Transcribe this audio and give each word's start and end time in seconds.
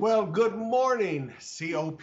Well, 0.00 0.24
good 0.24 0.56
morning, 0.56 1.30
COP. 1.38 2.00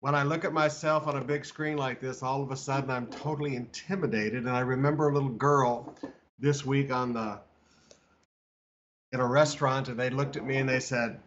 When 0.00 0.14
I 0.14 0.22
look 0.22 0.44
at 0.44 0.52
myself 0.52 1.06
on 1.06 1.16
a 1.16 1.24
big 1.24 1.46
screen 1.46 1.78
like 1.78 1.98
this, 1.98 2.22
all 2.22 2.42
of 2.42 2.50
a 2.50 2.56
sudden 2.56 2.90
I'm 2.90 3.06
totally 3.06 3.56
intimidated. 3.56 4.44
And 4.44 4.50
I 4.50 4.60
remember 4.60 5.08
a 5.08 5.14
little 5.14 5.30
girl 5.30 5.94
this 6.38 6.66
week 6.66 6.92
on 6.92 7.14
the 7.14 7.40
in 9.12 9.20
a 9.20 9.26
restaurant, 9.26 9.88
and 9.88 9.98
they 9.98 10.10
looked 10.10 10.36
at 10.36 10.44
me 10.44 10.58
and 10.58 10.68
they 10.68 10.78
said, 10.78 11.18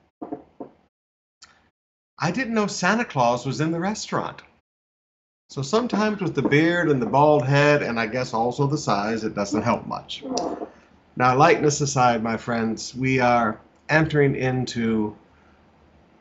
I 2.19 2.29
didn't 2.29 2.53
know 2.53 2.67
Santa 2.67 3.03
Claus 3.03 3.47
was 3.47 3.61
in 3.61 3.71
the 3.71 3.79
restaurant. 3.79 4.43
So 5.49 5.63
sometimes 5.63 6.21
with 6.21 6.35
the 6.35 6.43
beard 6.43 6.91
and 6.91 7.01
the 7.01 7.07
bald 7.07 7.47
head, 7.47 7.81
and 7.81 7.99
I 7.99 8.05
guess 8.05 8.31
also 8.31 8.67
the 8.67 8.77
size, 8.77 9.23
it 9.23 9.33
doesn't 9.33 9.63
help 9.63 9.87
much. 9.87 10.23
Now, 11.15 11.35
lightness 11.35 11.81
aside, 11.81 12.21
my 12.21 12.37
friends, 12.37 12.93
we 12.93 13.19
are 13.19 13.59
entering 13.89 14.35
into 14.35 15.15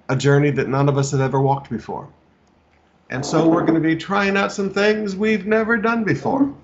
a 0.09 0.17
journey 0.17 0.51
that 0.51 0.69
none 0.69 0.89
of 0.89 0.99
us 0.99 1.11
have 1.13 1.21
ever 1.21 1.41
walked 1.41 1.71
before. 1.71 2.09
And 3.11 3.25
so 3.25 3.49
we're 3.49 3.63
going 3.63 3.81
to 3.81 3.89
be 3.89 3.97
trying 3.97 4.37
out 4.37 4.53
some 4.53 4.71
things 4.71 5.15
we've 5.15 5.47
never 5.47 5.77
done 5.77 6.05
before. 6.05 6.55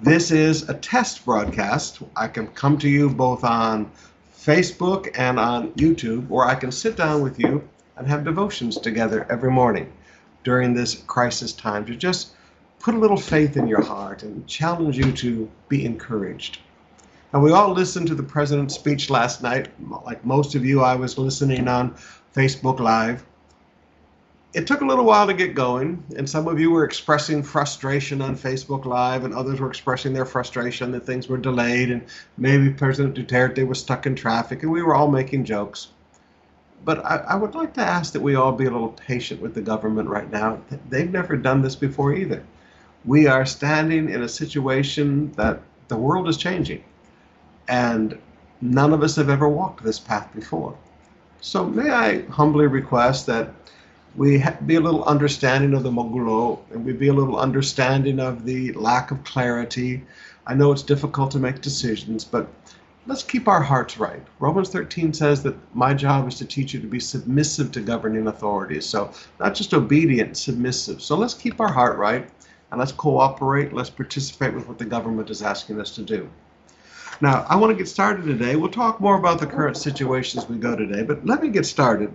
This 0.00 0.30
is 0.30 0.68
a 0.68 0.74
test 0.74 1.24
broadcast. 1.24 2.00
I 2.16 2.28
can 2.28 2.48
come 2.48 2.78
to 2.78 2.88
you 2.88 3.08
both 3.08 3.44
on 3.44 3.90
Facebook 4.36 5.10
and 5.14 5.38
on 5.38 5.72
YouTube, 5.72 6.30
or 6.30 6.46
I 6.46 6.54
can 6.54 6.72
sit 6.72 6.96
down 6.96 7.22
with 7.22 7.38
you 7.38 7.68
and 7.96 8.06
have 8.06 8.24
devotions 8.24 8.78
together 8.78 9.26
every 9.30 9.50
morning 9.50 9.92
during 10.44 10.74
this 10.74 10.94
crisis 11.06 11.52
time 11.52 11.86
to 11.86 11.94
just 11.94 12.32
put 12.80 12.94
a 12.94 12.98
little 12.98 13.16
faith 13.16 13.56
in 13.56 13.68
your 13.68 13.82
heart 13.82 14.24
and 14.24 14.46
challenge 14.48 14.98
you 14.98 15.12
to 15.12 15.48
be 15.68 15.84
encouraged. 15.84 16.58
And 17.32 17.42
we 17.42 17.50
all 17.50 17.72
listened 17.72 18.08
to 18.08 18.14
the 18.14 18.22
president's 18.22 18.74
speech 18.74 19.08
last 19.08 19.42
night. 19.42 19.68
Like 20.04 20.22
most 20.24 20.54
of 20.54 20.66
you, 20.66 20.82
I 20.82 20.94
was 20.96 21.16
listening 21.16 21.66
on 21.66 21.94
Facebook 22.36 22.78
Live. 22.78 23.24
It 24.52 24.66
took 24.66 24.82
a 24.82 24.84
little 24.84 25.06
while 25.06 25.26
to 25.26 25.32
get 25.32 25.54
going, 25.54 26.04
and 26.14 26.28
some 26.28 26.46
of 26.46 26.60
you 26.60 26.70
were 26.70 26.84
expressing 26.84 27.42
frustration 27.42 28.20
on 28.20 28.36
Facebook 28.36 28.84
Live, 28.84 29.24
and 29.24 29.32
others 29.32 29.60
were 29.60 29.70
expressing 29.70 30.12
their 30.12 30.26
frustration 30.26 30.92
that 30.92 31.06
things 31.06 31.26
were 31.26 31.38
delayed, 31.38 31.90
and 31.90 32.04
maybe 32.36 32.68
President 32.68 33.14
Duterte 33.14 33.66
was 33.66 33.80
stuck 33.80 34.04
in 34.04 34.14
traffic, 34.14 34.62
and 34.62 34.70
we 34.70 34.82
were 34.82 34.94
all 34.94 35.10
making 35.10 35.46
jokes. 35.46 35.88
But 36.84 37.02
I, 37.02 37.16
I 37.28 37.34
would 37.36 37.54
like 37.54 37.72
to 37.74 37.80
ask 37.80 38.12
that 38.12 38.20
we 38.20 38.34
all 38.34 38.52
be 38.52 38.66
a 38.66 38.70
little 38.70 38.88
patient 38.88 39.40
with 39.40 39.54
the 39.54 39.62
government 39.62 40.10
right 40.10 40.30
now. 40.30 40.60
They've 40.90 41.10
never 41.10 41.38
done 41.38 41.62
this 41.62 41.76
before 41.76 42.12
either. 42.12 42.44
We 43.06 43.26
are 43.26 43.46
standing 43.46 44.10
in 44.10 44.22
a 44.22 44.28
situation 44.28 45.32
that 45.32 45.62
the 45.88 45.96
world 45.96 46.28
is 46.28 46.36
changing 46.36 46.84
and 47.68 48.18
none 48.60 48.92
of 48.92 49.02
us 49.02 49.16
have 49.16 49.30
ever 49.30 49.48
walked 49.48 49.82
this 49.82 49.98
path 49.98 50.32
before. 50.34 50.76
So 51.40 51.64
may 51.64 51.90
I 51.90 52.22
humbly 52.26 52.66
request 52.66 53.26
that 53.26 53.52
we 54.14 54.44
be 54.66 54.76
a 54.76 54.80
little 54.80 55.04
understanding 55.04 55.74
of 55.74 55.82
the 55.82 55.90
Magulo 55.90 56.60
and 56.70 56.84
we 56.84 56.92
be 56.92 57.08
a 57.08 57.12
little 57.12 57.38
understanding 57.38 58.20
of 58.20 58.44
the 58.44 58.72
lack 58.72 59.10
of 59.10 59.24
clarity. 59.24 60.04
I 60.46 60.54
know 60.54 60.70
it's 60.70 60.82
difficult 60.82 61.30
to 61.32 61.38
make 61.38 61.60
decisions, 61.60 62.24
but 62.24 62.48
let's 63.06 63.22
keep 63.22 63.48
our 63.48 63.62
hearts 63.62 63.98
right. 63.98 64.22
Romans 64.38 64.68
13 64.68 65.12
says 65.12 65.42
that 65.42 65.56
my 65.74 65.94
job 65.94 66.28
is 66.28 66.36
to 66.36 66.44
teach 66.44 66.74
you 66.74 66.80
to 66.80 66.86
be 66.86 67.00
submissive 67.00 67.72
to 67.72 67.80
governing 67.80 68.26
authorities. 68.26 68.86
So 68.86 69.10
not 69.40 69.54
just 69.54 69.74
obedient, 69.74 70.36
submissive. 70.36 71.02
So 71.02 71.16
let's 71.16 71.34
keep 71.34 71.60
our 71.60 71.72
heart 71.72 71.98
right 71.98 72.28
and 72.70 72.78
let's 72.78 72.92
cooperate. 72.92 73.72
Let's 73.72 73.90
participate 73.90 74.54
with 74.54 74.68
what 74.68 74.78
the 74.78 74.84
government 74.84 75.30
is 75.30 75.42
asking 75.42 75.80
us 75.80 75.94
to 75.96 76.02
do. 76.02 76.28
Now, 77.22 77.46
I 77.48 77.54
want 77.54 77.70
to 77.70 77.76
get 77.76 77.86
started 77.86 78.24
today. 78.24 78.56
We'll 78.56 78.68
talk 78.68 79.00
more 79.00 79.16
about 79.16 79.38
the 79.38 79.46
current 79.46 79.76
situation 79.76 80.40
as 80.40 80.48
we 80.48 80.56
go 80.56 80.74
today, 80.74 81.04
but 81.04 81.24
let 81.24 81.40
me 81.40 81.50
get 81.50 81.64
started 81.64 82.12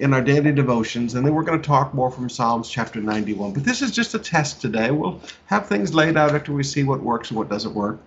in 0.00 0.12
our 0.12 0.20
daily 0.20 0.50
devotions, 0.50 1.14
and 1.14 1.24
then 1.24 1.32
we're 1.32 1.44
going 1.44 1.62
to 1.62 1.64
talk 1.64 1.94
more 1.94 2.10
from 2.10 2.28
Psalms 2.28 2.68
chapter 2.68 3.00
91. 3.00 3.52
But 3.52 3.62
this 3.62 3.80
is 3.80 3.92
just 3.92 4.12
a 4.14 4.18
test 4.18 4.60
today. 4.60 4.90
We'll 4.90 5.20
have 5.46 5.68
things 5.68 5.94
laid 5.94 6.16
out 6.16 6.34
after 6.34 6.52
we 6.52 6.64
see 6.64 6.82
what 6.82 7.00
works 7.00 7.30
and 7.30 7.38
what 7.38 7.48
doesn't 7.48 7.76
work. 7.76 8.00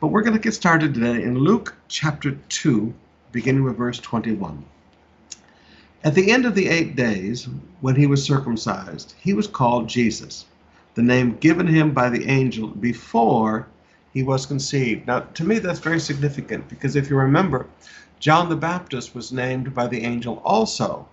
But 0.00 0.08
we're 0.08 0.22
going 0.22 0.34
to 0.34 0.42
get 0.42 0.52
started 0.52 0.92
today 0.92 1.22
in 1.22 1.38
Luke 1.38 1.76
chapter 1.86 2.32
2, 2.48 2.92
beginning 3.30 3.62
with 3.62 3.76
verse 3.76 4.00
21. 4.00 4.64
At 6.02 6.16
the 6.16 6.32
end 6.32 6.44
of 6.44 6.56
the 6.56 6.68
eight 6.68 6.96
days, 6.96 7.48
when 7.82 7.94
he 7.94 8.08
was 8.08 8.24
circumcised, 8.24 9.14
he 9.20 9.32
was 9.32 9.46
called 9.46 9.88
Jesus, 9.88 10.44
the 10.96 11.02
name 11.02 11.36
given 11.36 11.68
him 11.68 11.94
by 11.94 12.10
the 12.10 12.26
angel 12.26 12.66
before 12.66 13.68
he 14.16 14.22
was 14.22 14.46
conceived. 14.46 15.06
Now, 15.06 15.20
to 15.20 15.44
me, 15.44 15.58
that's 15.58 15.78
very 15.78 16.00
significant 16.00 16.66
because 16.70 16.96
if 16.96 17.10
you 17.10 17.16
remember, 17.18 17.66
John 18.18 18.48
the 18.48 18.56
Baptist 18.56 19.14
was 19.14 19.30
named 19.30 19.74
by 19.74 19.88
the 19.88 20.02
angel 20.04 20.40
also 20.42 21.06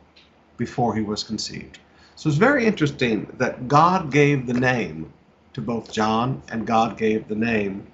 before 0.55 0.95
he 0.95 1.01
was 1.01 1.21
conceived. 1.21 1.79
So 2.15 2.29
it's 2.29 2.37
very 2.37 2.65
interesting 2.65 3.27
that 3.39 3.67
God 3.67 4.09
gave 4.09 4.47
the 4.47 4.53
name 4.53 5.11
to 5.51 5.59
both 5.59 5.91
John 5.91 6.41
and 6.47 6.65
God 6.65 6.97
gave 6.97 7.27
the 7.27 7.35
name 7.35 7.85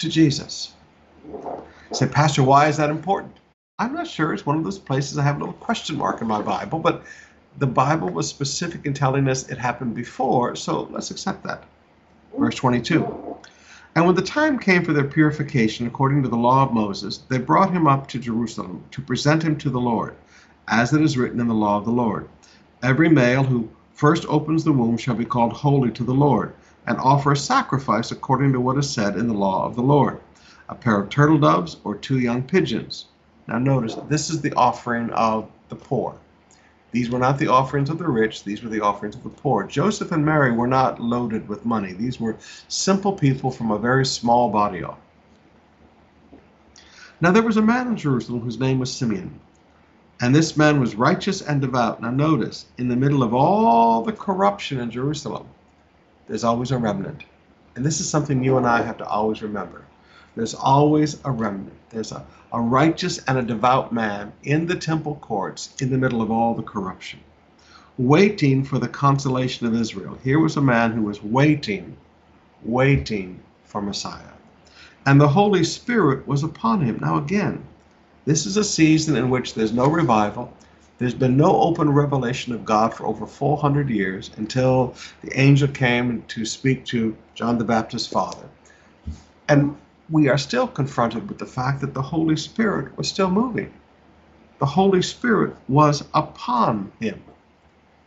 to 0.00 0.10
Jesus. 0.10 0.74
say, 1.92 2.06
Pastor, 2.06 2.42
why 2.42 2.68
is 2.68 2.76
that 2.76 2.90
important? 2.90 3.38
I'm 3.78 3.94
not 3.94 4.06
sure. 4.06 4.34
It's 4.34 4.44
one 4.44 4.58
of 4.58 4.64
those 4.64 4.78
places 4.78 5.16
I 5.16 5.22
have 5.22 5.36
a 5.36 5.38
little 5.38 5.54
question 5.54 5.96
mark 5.96 6.20
in 6.20 6.26
my 6.26 6.42
Bible, 6.42 6.78
but 6.78 7.04
the 7.56 7.66
Bible 7.66 8.10
was 8.10 8.28
specific 8.28 8.84
in 8.84 8.92
telling 8.92 9.26
us 9.30 9.48
it 9.48 9.56
happened 9.56 9.94
before, 9.94 10.56
so 10.56 10.88
let's 10.90 11.10
accept 11.10 11.42
that. 11.44 11.64
Verse 12.36 12.56
22. 12.56 13.29
And 13.94 14.06
when 14.06 14.14
the 14.14 14.22
time 14.22 14.58
came 14.58 14.84
for 14.84 14.92
their 14.92 15.04
purification 15.04 15.86
according 15.86 16.22
to 16.22 16.28
the 16.28 16.36
law 16.36 16.62
of 16.62 16.72
Moses, 16.72 17.18
they 17.28 17.38
brought 17.38 17.72
him 17.72 17.86
up 17.86 18.06
to 18.08 18.18
Jerusalem 18.18 18.84
to 18.92 19.02
present 19.02 19.42
him 19.42 19.56
to 19.58 19.70
the 19.70 19.80
Lord, 19.80 20.14
as 20.68 20.92
it 20.92 21.02
is 21.02 21.18
written 21.18 21.40
in 21.40 21.48
the 21.48 21.54
law 21.54 21.76
of 21.76 21.84
the 21.84 21.90
Lord. 21.90 22.28
Every 22.82 23.08
male 23.08 23.42
who 23.42 23.68
first 23.92 24.24
opens 24.28 24.62
the 24.64 24.72
womb 24.72 24.96
shall 24.96 25.16
be 25.16 25.24
called 25.24 25.52
holy 25.52 25.90
to 25.90 26.04
the 26.04 26.14
Lord, 26.14 26.54
and 26.86 26.98
offer 26.98 27.32
a 27.32 27.36
sacrifice 27.36 28.12
according 28.12 28.52
to 28.52 28.60
what 28.60 28.78
is 28.78 28.88
said 28.88 29.16
in 29.16 29.26
the 29.26 29.34
law 29.34 29.66
of 29.66 29.76
the 29.76 29.82
Lord 29.82 30.20
a 30.70 30.74
pair 30.74 31.00
of 31.00 31.08
turtle 31.08 31.38
doves 31.38 31.78
or 31.82 31.96
two 31.96 32.20
young 32.20 32.42
pigeons. 32.44 33.06
Now, 33.48 33.58
notice 33.58 33.96
this 34.08 34.30
is 34.30 34.40
the 34.40 34.54
offering 34.54 35.10
of 35.10 35.48
the 35.68 35.74
poor. 35.74 36.14
These 36.92 37.10
were 37.10 37.18
not 37.18 37.38
the 37.38 37.46
offerings 37.46 37.88
of 37.88 37.98
the 37.98 38.08
rich, 38.08 38.42
these 38.42 38.62
were 38.62 38.68
the 38.68 38.80
offerings 38.80 39.14
of 39.14 39.22
the 39.22 39.28
poor. 39.28 39.64
Joseph 39.64 40.10
and 40.10 40.24
Mary 40.24 40.50
were 40.50 40.66
not 40.66 41.00
loaded 41.00 41.48
with 41.48 41.64
money. 41.64 41.92
These 41.92 42.18
were 42.18 42.36
simple 42.68 43.12
people 43.12 43.50
from 43.50 43.70
a 43.70 43.78
very 43.78 44.04
small 44.04 44.50
body 44.50 44.82
of. 44.82 44.96
Now 47.20 47.30
there 47.30 47.42
was 47.42 47.58
a 47.58 47.62
man 47.62 47.86
in 47.86 47.96
Jerusalem 47.96 48.40
whose 48.40 48.58
name 48.58 48.78
was 48.78 48.92
Simeon. 48.92 49.38
And 50.20 50.34
this 50.34 50.56
man 50.56 50.80
was 50.80 50.94
righteous 50.94 51.42
and 51.42 51.60
devout. 51.60 52.02
Now 52.02 52.10
notice, 52.10 52.66
in 52.76 52.88
the 52.88 52.96
middle 52.96 53.22
of 53.22 53.34
all 53.34 54.02
the 54.02 54.12
corruption 54.12 54.80
in 54.80 54.90
Jerusalem, 54.90 55.46
there's 56.26 56.44
always 56.44 56.72
a 56.72 56.78
remnant. 56.78 57.24
And 57.76 57.84
this 57.84 58.00
is 58.00 58.10
something 58.10 58.42
you 58.42 58.56
and 58.56 58.66
I 58.66 58.82
have 58.82 58.98
to 58.98 59.06
always 59.06 59.42
remember. 59.42 59.84
There's 60.36 60.54
always 60.54 61.18
a 61.24 61.30
remnant. 61.30 61.72
There's 61.90 62.12
a, 62.12 62.24
a 62.52 62.60
righteous 62.60 63.18
and 63.26 63.38
a 63.38 63.42
devout 63.42 63.92
man 63.92 64.32
in 64.44 64.66
the 64.66 64.76
temple 64.76 65.16
courts 65.16 65.74
in 65.80 65.90
the 65.90 65.98
middle 65.98 66.22
of 66.22 66.30
all 66.30 66.54
the 66.54 66.62
corruption, 66.62 67.20
waiting 67.98 68.64
for 68.64 68.78
the 68.78 68.88
consolation 68.88 69.66
of 69.66 69.74
Israel. 69.74 70.18
Here 70.22 70.38
was 70.38 70.56
a 70.56 70.60
man 70.60 70.92
who 70.92 71.02
was 71.02 71.22
waiting, 71.22 71.96
waiting 72.62 73.40
for 73.64 73.82
Messiah. 73.82 74.34
And 75.06 75.20
the 75.20 75.28
Holy 75.28 75.64
Spirit 75.64 76.26
was 76.28 76.42
upon 76.42 76.82
him. 76.82 76.98
Now, 77.00 77.16
again, 77.16 77.64
this 78.24 78.46
is 78.46 78.56
a 78.56 78.64
season 78.64 79.16
in 79.16 79.30
which 79.30 79.54
there's 79.54 79.72
no 79.72 79.88
revival. 79.88 80.52
There's 80.98 81.14
been 81.14 81.36
no 81.36 81.60
open 81.60 81.90
revelation 81.90 82.52
of 82.52 82.64
God 82.64 82.94
for 82.94 83.06
over 83.06 83.26
400 83.26 83.88
years 83.88 84.30
until 84.36 84.94
the 85.22 85.40
angel 85.40 85.68
came 85.68 86.22
to 86.28 86.44
speak 86.44 86.84
to 86.86 87.16
John 87.34 87.58
the 87.58 87.64
Baptist's 87.64 88.06
father. 88.06 88.46
And 89.48 89.76
we 90.10 90.28
are 90.28 90.38
still 90.38 90.66
confronted 90.66 91.28
with 91.28 91.38
the 91.38 91.46
fact 91.46 91.80
that 91.80 91.94
the 91.94 92.02
Holy 92.02 92.36
Spirit 92.36 92.96
was 92.98 93.08
still 93.08 93.30
moving. 93.30 93.72
The 94.58 94.66
Holy 94.66 95.02
Spirit 95.02 95.54
was 95.68 96.02
upon 96.14 96.90
him. 97.00 97.22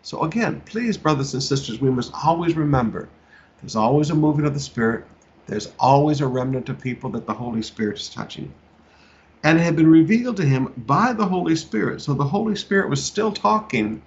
So, 0.01 0.23
again, 0.23 0.61
please, 0.65 0.97
brothers 0.97 1.33
and 1.33 1.41
sisters, 1.41 1.79
we 1.79 1.89
must 1.89 2.11
always 2.25 2.57
remember 2.57 3.07
there's 3.61 3.77
always 3.77 4.09
a 4.09 4.15
moving 4.15 4.45
of 4.45 4.53
the 4.53 4.59
Spirit, 4.59 5.05
there's 5.47 5.71
always 5.79 6.19
a 6.19 6.27
remnant 6.27 6.67
of 6.67 6.81
people 6.81 7.09
that 7.11 7.25
the 7.25 7.33
Holy 7.33 7.61
Spirit 7.61 7.99
is 7.99 8.09
touching. 8.09 8.53
And 9.45 9.57
it 9.57 9.61
had 9.61 9.77
been 9.77 9.89
revealed 9.89 10.35
to 10.37 10.45
him 10.45 10.73
by 10.85 11.13
the 11.13 11.25
Holy 11.25 11.55
Spirit. 11.55 12.01
So 12.01 12.13
the 12.13 12.25
Holy 12.25 12.57
Spirit 12.57 12.89
was 12.89 13.01
still 13.01 13.31
talking 13.31 14.01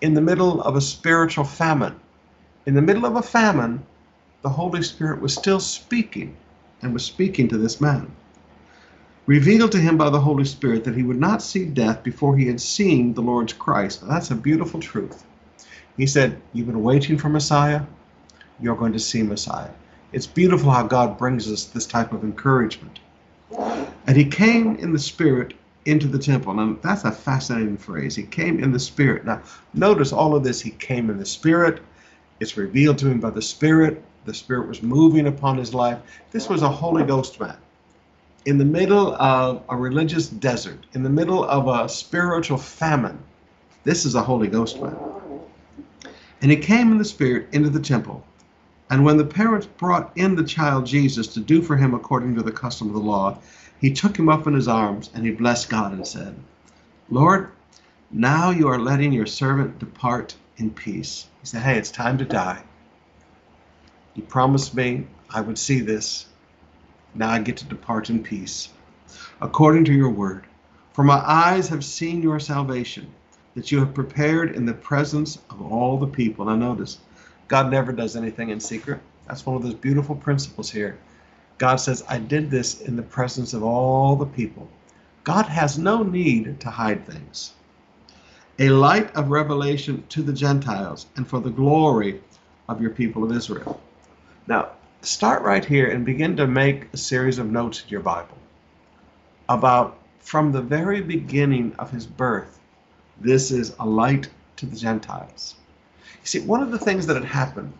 in 0.00 0.14
the 0.14 0.20
middle 0.20 0.62
of 0.62 0.76
a 0.76 0.80
spiritual 0.80 1.44
famine. 1.44 1.98
In 2.66 2.74
the 2.74 2.82
middle 2.82 3.06
of 3.06 3.16
a 3.16 3.22
famine, 3.22 3.84
the 4.42 4.48
Holy 4.48 4.82
Spirit 4.82 5.20
was 5.20 5.34
still 5.34 5.58
speaking 5.58 6.36
and 6.82 6.92
was 6.92 7.04
speaking 7.04 7.48
to 7.48 7.58
this 7.58 7.80
man. 7.80 8.10
Revealed 9.26 9.72
to 9.72 9.78
him 9.78 9.96
by 9.96 10.10
the 10.10 10.20
Holy 10.20 10.44
Spirit 10.44 10.84
that 10.84 10.96
he 10.96 11.02
would 11.02 11.20
not 11.20 11.42
see 11.42 11.64
death 11.64 12.02
before 12.02 12.36
he 12.36 12.46
had 12.46 12.60
seen 12.60 13.14
the 13.14 13.20
Lord's 13.20 13.52
Christ. 13.52 14.02
Now, 14.02 14.08
that's 14.08 14.30
a 14.30 14.34
beautiful 14.34 14.80
truth. 14.80 15.24
He 15.96 16.06
said, 16.06 16.40
You've 16.52 16.66
been 16.66 16.82
waiting 16.82 17.18
for 17.18 17.28
Messiah, 17.28 17.82
you're 18.60 18.76
going 18.76 18.92
to 18.92 18.98
see 18.98 19.22
Messiah. 19.22 19.70
It's 20.12 20.26
beautiful 20.26 20.70
how 20.70 20.82
God 20.82 21.16
brings 21.16 21.50
us 21.50 21.66
this 21.66 21.86
type 21.86 22.12
of 22.12 22.24
encouragement. 22.24 22.98
And 24.06 24.16
he 24.16 24.24
came 24.24 24.76
in 24.76 24.92
the 24.92 24.98
Spirit 24.98 25.54
into 25.84 26.08
the 26.08 26.18
temple. 26.18 26.54
Now, 26.54 26.76
that's 26.82 27.04
a 27.04 27.12
fascinating 27.12 27.76
phrase. 27.76 28.16
He 28.16 28.24
came 28.24 28.62
in 28.62 28.72
the 28.72 28.80
Spirit. 28.80 29.24
Now, 29.24 29.42
notice 29.74 30.12
all 30.12 30.34
of 30.34 30.42
this. 30.42 30.60
He 30.60 30.70
came 30.70 31.10
in 31.10 31.18
the 31.18 31.26
Spirit. 31.26 31.80
It's 32.40 32.56
revealed 32.56 32.98
to 32.98 33.08
him 33.08 33.20
by 33.20 33.30
the 33.30 33.42
Spirit. 33.42 34.02
The 34.24 34.34
Spirit 34.34 34.68
was 34.68 34.82
moving 34.82 35.26
upon 35.26 35.56
his 35.56 35.72
life. 35.72 35.98
This 36.30 36.48
was 36.48 36.62
a 36.62 36.68
Holy 36.68 37.04
Ghost 37.04 37.40
man. 37.40 37.56
In 38.44 38.58
the 38.58 38.64
middle 38.64 39.14
of 39.14 39.62
a 39.68 39.76
religious 39.76 40.28
desert, 40.28 40.86
in 40.92 41.02
the 41.02 41.10
middle 41.10 41.44
of 41.44 41.68
a 41.68 41.88
spiritual 41.88 42.58
famine, 42.58 43.18
this 43.84 44.04
is 44.04 44.14
a 44.14 44.22
Holy 44.22 44.48
Ghost 44.48 44.80
man. 44.80 44.96
And 46.42 46.50
he 46.50 46.56
came 46.56 46.92
in 46.92 46.98
the 46.98 47.04
Spirit 47.04 47.48
into 47.52 47.70
the 47.70 47.80
temple. 47.80 48.24
And 48.90 49.04
when 49.04 49.16
the 49.16 49.24
parents 49.24 49.66
brought 49.66 50.12
in 50.16 50.34
the 50.34 50.44
child 50.44 50.86
Jesus 50.86 51.28
to 51.28 51.40
do 51.40 51.62
for 51.62 51.76
him 51.76 51.94
according 51.94 52.34
to 52.34 52.42
the 52.42 52.52
custom 52.52 52.88
of 52.88 52.94
the 52.94 53.00
law, 53.00 53.38
he 53.80 53.92
took 53.92 54.18
him 54.18 54.28
up 54.28 54.46
in 54.46 54.54
his 54.54 54.68
arms 54.68 55.10
and 55.14 55.24
he 55.24 55.30
blessed 55.30 55.70
God 55.70 55.92
and 55.92 56.06
said, 56.06 56.34
Lord, 57.08 57.50
now 58.10 58.50
you 58.50 58.68
are 58.68 58.78
letting 58.78 59.12
your 59.12 59.26
servant 59.26 59.78
depart 59.78 60.34
in 60.56 60.70
peace. 60.70 61.26
He 61.40 61.46
said, 61.46 61.62
Hey, 61.62 61.78
it's 61.78 61.90
time 61.90 62.18
to 62.18 62.24
die. 62.24 62.62
You 64.14 64.22
promised 64.24 64.74
me 64.74 65.06
I 65.30 65.40
would 65.40 65.58
see 65.58 65.80
this. 65.80 66.26
Now 67.14 67.30
I 67.30 67.38
get 67.38 67.56
to 67.58 67.64
depart 67.64 68.10
in 68.10 68.22
peace, 68.22 68.68
according 69.40 69.84
to 69.86 69.92
your 69.92 70.10
word. 70.10 70.46
For 70.92 71.04
my 71.04 71.22
eyes 71.24 71.68
have 71.68 71.84
seen 71.84 72.22
your 72.22 72.40
salvation, 72.40 73.12
that 73.54 73.70
you 73.70 73.78
have 73.78 73.94
prepared 73.94 74.56
in 74.56 74.66
the 74.66 74.74
presence 74.74 75.38
of 75.48 75.62
all 75.62 75.96
the 75.96 76.06
people. 76.06 76.44
Now 76.44 76.56
notice, 76.56 76.98
God 77.46 77.70
never 77.70 77.92
does 77.92 78.16
anything 78.16 78.50
in 78.50 78.58
secret. 78.58 79.00
That's 79.26 79.46
one 79.46 79.56
of 79.56 79.62
those 79.62 79.74
beautiful 79.74 80.16
principles 80.16 80.70
here. 80.70 80.98
God 81.58 81.76
says, 81.76 82.02
I 82.08 82.18
did 82.18 82.50
this 82.50 82.80
in 82.80 82.96
the 82.96 83.02
presence 83.02 83.54
of 83.54 83.62
all 83.62 84.16
the 84.16 84.26
people. 84.26 84.68
God 85.22 85.46
has 85.46 85.78
no 85.78 86.02
need 86.02 86.58
to 86.60 86.70
hide 86.70 87.06
things. 87.06 87.52
A 88.58 88.70
light 88.70 89.14
of 89.14 89.30
revelation 89.30 90.04
to 90.08 90.22
the 90.22 90.32
Gentiles 90.32 91.06
and 91.16 91.28
for 91.28 91.40
the 91.40 91.50
glory 91.50 92.20
of 92.68 92.80
your 92.80 92.90
people 92.90 93.22
of 93.24 93.32
Israel. 93.32 93.80
Now, 94.50 94.70
start 95.02 95.44
right 95.44 95.64
here 95.64 95.88
and 95.88 96.04
begin 96.04 96.36
to 96.38 96.48
make 96.48 96.92
a 96.92 96.96
series 96.96 97.38
of 97.38 97.52
notes 97.52 97.84
in 97.84 97.88
your 97.88 98.00
Bible 98.00 98.36
about 99.48 99.96
from 100.18 100.50
the 100.50 100.60
very 100.60 101.00
beginning 101.00 101.72
of 101.78 101.92
his 101.92 102.04
birth, 102.04 102.58
this 103.20 103.52
is 103.52 103.76
a 103.78 103.86
light 103.86 104.28
to 104.56 104.66
the 104.66 104.74
Gentiles. 104.74 105.54
You 106.20 106.26
see, 106.26 106.40
one 106.40 106.64
of 106.64 106.72
the 106.72 106.80
things 106.80 107.06
that 107.06 107.14
had 107.14 107.26
happened 107.26 107.72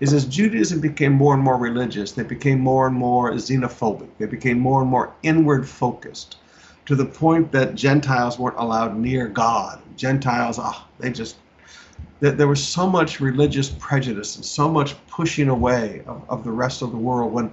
is 0.00 0.14
as 0.14 0.24
Judaism 0.24 0.80
became 0.80 1.12
more 1.12 1.34
and 1.34 1.42
more 1.42 1.58
religious, 1.58 2.12
they 2.12 2.22
became 2.22 2.58
more 2.58 2.86
and 2.86 2.96
more 2.96 3.32
xenophobic. 3.32 4.08
They 4.16 4.24
became 4.24 4.58
more 4.58 4.80
and 4.80 4.90
more 4.90 5.12
inward 5.22 5.68
focused 5.68 6.38
to 6.86 6.94
the 6.94 7.04
point 7.04 7.52
that 7.52 7.74
Gentiles 7.74 8.38
weren't 8.38 8.56
allowed 8.56 8.96
near 8.96 9.28
God. 9.28 9.78
Gentiles, 9.98 10.58
ah, 10.58 10.86
oh, 10.88 10.90
they 10.98 11.10
just, 11.10 11.36
there 12.30 12.48
was 12.48 12.66
so 12.66 12.88
much 12.88 13.20
religious 13.20 13.68
prejudice 13.68 14.36
and 14.36 14.44
so 14.44 14.68
much 14.68 14.94
pushing 15.08 15.48
away 15.48 16.02
of, 16.06 16.24
of 16.28 16.44
the 16.44 16.50
rest 16.50 16.82
of 16.82 16.90
the 16.90 16.96
world 16.96 17.32
when 17.32 17.52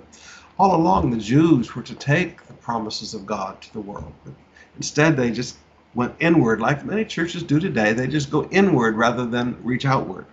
all 0.57 0.75
along 0.75 1.09
the 1.09 1.17
Jews 1.17 1.75
were 1.75 1.81
to 1.81 1.95
take 1.95 2.45
the 2.47 2.53
promises 2.53 3.13
of 3.13 3.25
God 3.25 3.61
to 3.61 3.73
the 3.73 3.81
world. 3.81 4.13
But 4.23 4.33
instead, 4.77 5.17
they 5.17 5.31
just 5.31 5.57
went 5.93 6.15
inward, 6.19 6.61
like 6.61 6.85
many 6.85 7.03
churches 7.03 7.43
do 7.43 7.59
today. 7.59 7.93
They 7.93 8.07
just 8.07 8.29
go 8.29 8.45
inward 8.45 8.95
rather 8.95 9.25
than 9.25 9.61
reach 9.63 9.85
outward. 9.85 10.25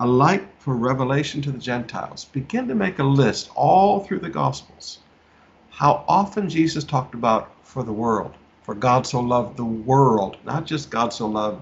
A 0.00 0.06
light 0.06 0.46
for 0.58 0.74
revelation 0.74 1.42
to 1.42 1.50
the 1.50 1.58
Gentiles. 1.58 2.24
Begin 2.26 2.68
to 2.68 2.74
make 2.74 2.98
a 2.98 3.04
list 3.04 3.50
all 3.54 4.00
through 4.00 4.20
the 4.20 4.30
Gospels. 4.30 4.98
How 5.70 6.04
often 6.06 6.48
Jesus 6.48 6.84
talked 6.84 7.14
about 7.14 7.50
for 7.62 7.82
the 7.82 7.92
world. 7.92 8.34
For 8.62 8.74
God 8.74 9.06
so 9.06 9.20
loved 9.20 9.56
the 9.56 9.64
world, 9.64 10.38
not 10.44 10.64
just 10.64 10.90
God 10.90 11.12
so 11.12 11.26
loved 11.26 11.60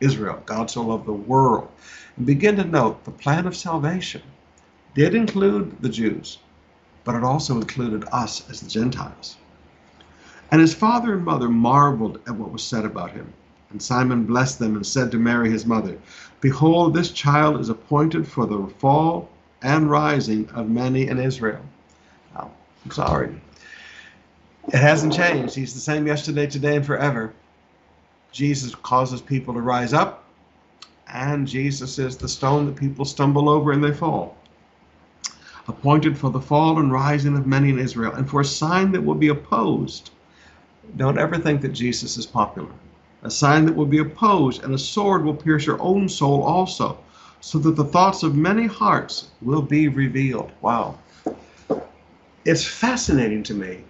Israel, 0.00 0.42
God 0.46 0.70
so 0.70 0.82
loved 0.82 1.06
the 1.06 1.12
world. 1.12 1.68
And 2.16 2.26
begin 2.26 2.56
to 2.56 2.64
note 2.64 3.04
the 3.04 3.10
plan 3.10 3.46
of 3.46 3.56
salvation 3.56 4.22
did 4.94 5.14
include 5.14 5.80
the 5.80 5.88
Jews, 5.88 6.38
but 7.04 7.14
it 7.14 7.24
also 7.24 7.56
included 7.56 8.04
us 8.12 8.48
as 8.50 8.60
the 8.60 8.68
Gentiles. 8.68 9.36
And 10.50 10.60
his 10.60 10.74
father 10.74 11.14
and 11.14 11.24
mother 11.24 11.48
marveled 11.48 12.20
at 12.26 12.34
what 12.34 12.52
was 12.52 12.62
said 12.62 12.84
about 12.84 13.12
him. 13.12 13.32
And 13.70 13.82
Simon 13.82 14.24
blessed 14.24 14.58
them 14.58 14.76
and 14.76 14.86
said 14.86 15.10
to 15.10 15.18
Mary 15.18 15.50
his 15.50 15.66
mother, 15.66 15.98
Behold, 16.40 16.94
this 16.94 17.10
child 17.10 17.60
is 17.60 17.68
appointed 17.68 18.26
for 18.26 18.46
the 18.46 18.66
fall 18.78 19.28
and 19.62 19.90
rising 19.90 20.48
of 20.50 20.70
many 20.70 21.08
in 21.08 21.18
Israel. 21.18 21.60
Now, 22.34 22.50
I'm 22.84 22.90
sorry. 22.92 23.40
It 24.68 24.78
hasn't 24.78 25.14
changed. 25.14 25.54
He's 25.54 25.74
the 25.74 25.80
same 25.80 26.06
yesterday, 26.06 26.46
today, 26.46 26.76
and 26.76 26.86
forever. 26.86 27.34
Jesus 28.32 28.74
causes 28.74 29.20
people 29.20 29.54
to 29.54 29.60
rise 29.60 29.92
up, 29.92 30.24
and 31.12 31.48
Jesus 31.48 31.98
is 31.98 32.16
the 32.16 32.28
stone 32.28 32.66
that 32.66 32.76
people 32.76 33.04
stumble 33.04 33.48
over 33.48 33.72
and 33.72 33.82
they 33.82 33.92
fall. 33.92 34.36
Appointed 35.66 36.16
for 36.16 36.30
the 36.30 36.40
fall 36.40 36.78
and 36.78 36.92
rising 36.92 37.36
of 37.36 37.46
many 37.46 37.70
in 37.70 37.78
Israel, 37.78 38.12
and 38.14 38.28
for 38.28 38.40
a 38.40 38.44
sign 38.44 38.92
that 38.92 39.04
will 39.04 39.14
be 39.14 39.28
opposed 39.28 40.10
don't 40.96 41.18
ever 41.18 41.36
think 41.38 41.60
that 41.62 41.72
Jesus 41.72 42.16
is 42.16 42.26
popular. 42.26 42.70
A 43.22 43.30
sign 43.30 43.66
that 43.66 43.74
will 43.74 43.86
be 43.86 43.98
opposed, 43.98 44.64
and 44.64 44.74
a 44.74 44.78
sword 44.78 45.24
will 45.24 45.34
pierce 45.34 45.66
your 45.66 45.80
own 45.82 46.08
soul 46.08 46.42
also, 46.42 46.98
so 47.40 47.58
that 47.58 47.76
the 47.76 47.84
thoughts 47.84 48.22
of 48.22 48.34
many 48.34 48.66
hearts 48.66 49.28
will 49.42 49.62
be 49.62 49.88
revealed. 49.88 50.50
Wow. 50.62 50.98
It's 52.44 52.64
fascinating 52.64 53.42
to 53.44 53.54
me 53.54 53.84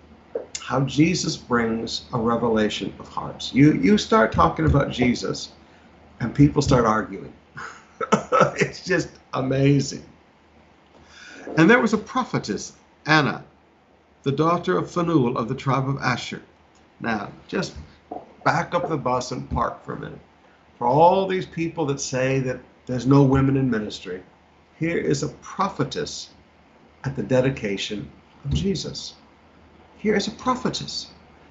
how 0.60 0.80
Jesus 0.82 1.36
brings 1.36 2.06
a 2.12 2.18
revelation 2.18 2.92
of 2.98 3.08
hearts. 3.08 3.54
You, 3.54 3.72
you 3.72 3.96
start 3.96 4.32
talking 4.32 4.66
about 4.66 4.90
Jesus, 4.90 5.50
and 6.20 6.34
people 6.34 6.62
start 6.62 6.84
arguing. 6.84 7.32
it's 8.56 8.84
just 8.84 9.08
amazing. 9.34 10.04
And 11.56 11.68
there 11.70 11.80
was 11.80 11.94
a 11.94 11.98
prophetess, 11.98 12.74
Anna, 13.06 13.44
the 14.22 14.32
daughter 14.32 14.76
of 14.76 14.90
Phanuel 14.90 15.38
of 15.38 15.48
the 15.48 15.54
tribe 15.54 15.88
of 15.88 15.96
Asher. 15.98 16.42
Now, 17.00 17.30
just 17.46 17.74
back 18.44 18.74
up 18.74 18.88
the 18.88 18.96
bus 18.96 19.32
and 19.32 19.48
park 19.50 19.84
for 19.84 19.94
a 19.94 20.00
minute. 20.00 20.20
For 20.78 20.86
all 20.86 21.26
these 21.26 21.46
people 21.46 21.86
that 21.86 22.00
say 22.00 22.40
that 22.40 22.60
there's 22.86 23.06
no 23.06 23.22
women 23.22 23.56
in 23.56 23.70
ministry, 23.70 24.22
here 24.78 24.98
is 24.98 25.22
a 25.22 25.28
prophetess 25.28 26.30
at 27.04 27.16
the 27.16 27.22
dedication 27.22 28.08
of 28.44 28.52
Jesus. 28.54 29.14
Here 29.98 30.16
is 30.16 30.28
a 30.28 30.32
prophetess. 30.32 31.08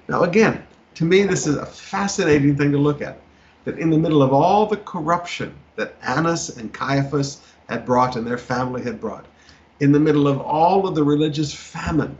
Now, 0.08 0.22
again, 0.22 0.66
to 0.94 1.04
me, 1.04 1.22
this 1.24 1.46
is 1.46 1.56
a 1.56 1.66
fascinating 1.66 2.56
thing 2.56 2.72
to 2.72 2.78
look 2.78 3.02
at. 3.02 3.20
That 3.64 3.78
in 3.78 3.90
the 3.90 3.98
middle 3.98 4.22
of 4.22 4.32
all 4.32 4.66
the 4.66 4.78
corruption 4.78 5.54
that 5.76 5.96
Annas 6.02 6.56
and 6.56 6.72
Caiaphas 6.72 7.40
had 7.68 7.84
brought 7.84 8.16
and 8.16 8.26
their 8.26 8.38
family 8.38 8.82
had 8.82 9.00
brought, 9.00 9.26
in 9.80 9.92
the 9.92 10.00
middle 10.00 10.26
of 10.26 10.40
all 10.40 10.86
of 10.86 10.94
the 10.94 11.04
religious 11.04 11.52
famine 11.54 12.16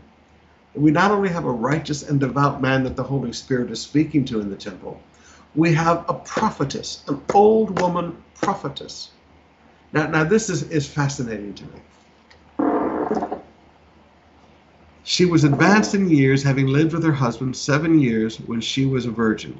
we 0.79 0.91
not 0.91 1.11
only 1.11 1.29
have 1.29 1.45
a 1.45 1.51
righteous 1.51 2.09
and 2.09 2.21
devout 2.21 2.61
man 2.61 2.85
that 2.85 2.97
the 2.97 3.03
Holy 3.03 3.33
Spirit 3.33 3.71
is 3.71 3.81
speaking 3.81 4.25
to 4.27 4.41
in 4.41 4.51
the 4.51 4.57
temple, 4.57 5.01
we 5.55 5.73
have 5.75 6.05
a 6.09 6.15
prophetess, 6.15 7.03
an 7.09 7.21
old 7.35 7.81
woman 7.81 8.23
prophetess. 8.35 9.11
Now, 9.93 10.07
now 10.07 10.25
this 10.25 10.49
is, 10.51 10.71
is 10.71 10.87
fascinating 10.87 11.55
to 11.55 11.65
me. 11.65 11.81
She 15.09 15.25
was 15.25 15.43
advanced 15.43 15.95
in 15.95 16.11
years, 16.11 16.43
having 16.43 16.67
lived 16.67 16.93
with 16.93 17.03
her 17.03 17.13
husband 17.13 17.57
seven 17.57 17.99
years 17.99 18.37
when 18.41 18.61
she 18.61 18.85
was 18.85 19.07
a 19.07 19.11
virgin, 19.11 19.59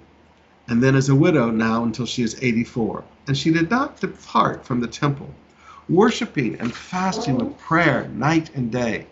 and 0.69 0.83
then 0.83 0.95
as 0.95 1.09
a 1.09 1.15
widow 1.15 1.51
now 1.51 1.85
until 1.85 2.05
she 2.05 2.23
is 2.23 2.37
84. 2.43 3.03
And 3.27 3.35
she 3.35 3.51
did 3.51 3.71
not 3.71 3.99
depart 3.99 4.67
from 4.67 4.81
the 4.81 4.87
temple, 4.87 5.31
worshiping 5.89 6.61
and 6.61 6.75
fasting 6.75 7.39
with 7.39 7.57
prayer 7.57 8.09
night 8.09 8.51
and 8.55 8.71
day. 8.71 9.07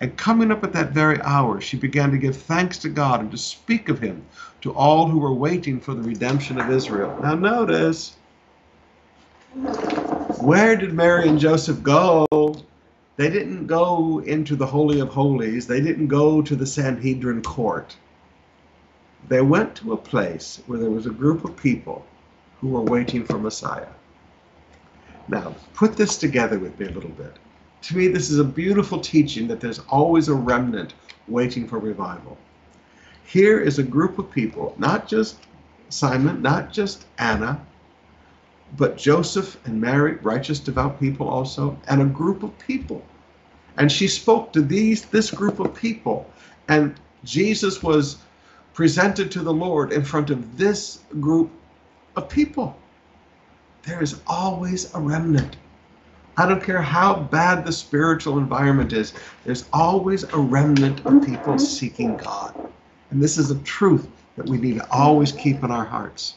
And 0.00 0.16
coming 0.16 0.52
up 0.52 0.62
at 0.62 0.72
that 0.74 0.92
very 0.92 1.20
hour, 1.22 1.60
she 1.60 1.76
began 1.76 2.12
to 2.12 2.18
give 2.18 2.36
thanks 2.36 2.78
to 2.78 2.88
God 2.88 3.18
and 3.18 3.30
to 3.32 3.36
speak 3.36 3.88
of 3.88 3.98
him 3.98 4.24
to 4.60 4.72
all 4.72 5.08
who 5.08 5.18
were 5.18 5.34
waiting 5.34 5.80
for 5.80 5.94
the 5.94 6.02
redemption 6.02 6.60
of 6.60 6.70
Israel. 6.70 7.18
Now, 7.20 7.34
notice, 7.34 8.14
where 10.40 10.76
did 10.76 10.92
Mary 10.92 11.28
and 11.28 11.40
Joseph 11.40 11.82
go? 11.82 12.28
They 13.20 13.28
didn't 13.28 13.66
go 13.66 14.20
into 14.20 14.56
the 14.56 14.64
Holy 14.64 14.98
of 15.00 15.10
Holies, 15.10 15.66
they 15.66 15.82
didn't 15.82 16.06
go 16.06 16.40
to 16.40 16.56
the 16.56 16.64
Sanhedrin 16.64 17.42
court. 17.42 17.94
They 19.28 19.42
went 19.42 19.74
to 19.76 19.92
a 19.92 19.98
place 19.98 20.62
where 20.66 20.78
there 20.78 20.90
was 20.90 21.04
a 21.04 21.10
group 21.10 21.44
of 21.44 21.54
people 21.54 22.06
who 22.62 22.68
were 22.68 22.80
waiting 22.80 23.26
for 23.26 23.38
Messiah. 23.38 23.92
Now, 25.28 25.54
put 25.74 25.98
this 25.98 26.16
together 26.16 26.58
with 26.58 26.80
me 26.80 26.86
a 26.86 26.92
little 26.92 27.10
bit 27.10 27.36
to 27.82 27.96
me, 27.96 28.08
this 28.08 28.30
is 28.30 28.38
a 28.38 28.44
beautiful 28.44 29.00
teaching 29.00 29.48
that 29.48 29.60
there's 29.60 29.80
always 29.80 30.28
a 30.28 30.34
remnant 30.34 30.94
waiting 31.28 31.66
for 31.66 31.78
revival. 31.78 32.38
Here 33.24 33.60
is 33.60 33.78
a 33.78 33.82
group 33.82 34.18
of 34.18 34.30
people, 34.30 34.74
not 34.78 35.08
just 35.08 35.36
Simon, 35.88 36.42
not 36.42 36.72
just 36.72 37.06
Anna, 37.18 37.60
but 38.76 38.96
Joseph 38.96 39.58
and 39.66 39.80
Mary, 39.80 40.16
righteous, 40.22 40.60
devout 40.60 41.00
people 41.00 41.28
also, 41.28 41.76
and 41.88 42.02
a 42.02 42.06
group 42.06 42.42
of 42.42 42.56
people. 42.58 43.04
And 43.76 43.90
she 43.90 44.08
spoke 44.08 44.52
to 44.52 44.62
these 44.62 45.06
this 45.06 45.30
group 45.30 45.60
of 45.60 45.74
people, 45.74 46.30
and 46.68 46.94
Jesus 47.24 47.82
was 47.82 48.22
presented 48.74 49.30
to 49.32 49.40
the 49.40 49.52
Lord 49.52 49.92
in 49.92 50.04
front 50.04 50.30
of 50.30 50.56
this 50.56 51.04
group 51.20 51.50
of 52.16 52.28
people. 52.28 52.76
There 53.82 54.02
is 54.02 54.20
always 54.26 54.94
a 54.94 55.00
remnant. 55.00 55.56
I 56.36 56.46
don't 56.46 56.62
care 56.62 56.82
how 56.82 57.14
bad 57.14 57.64
the 57.66 57.72
spiritual 57.72 58.38
environment 58.38 58.92
is, 58.92 59.12
there's 59.44 59.68
always 59.72 60.24
a 60.24 60.38
remnant 60.38 61.06
of 61.06 61.20
people 61.20 61.58
seeking 61.58 62.16
God. 62.16 62.54
And 63.10 63.22
this 63.22 63.38
is 63.38 63.50
a 63.50 63.58
truth 63.62 64.08
that 64.36 64.46
we 64.46 64.58
need 64.58 64.76
to 64.76 64.90
always 64.92 65.32
keep 65.32 65.62
in 65.64 65.70
our 65.70 65.84
hearts. 65.84 66.36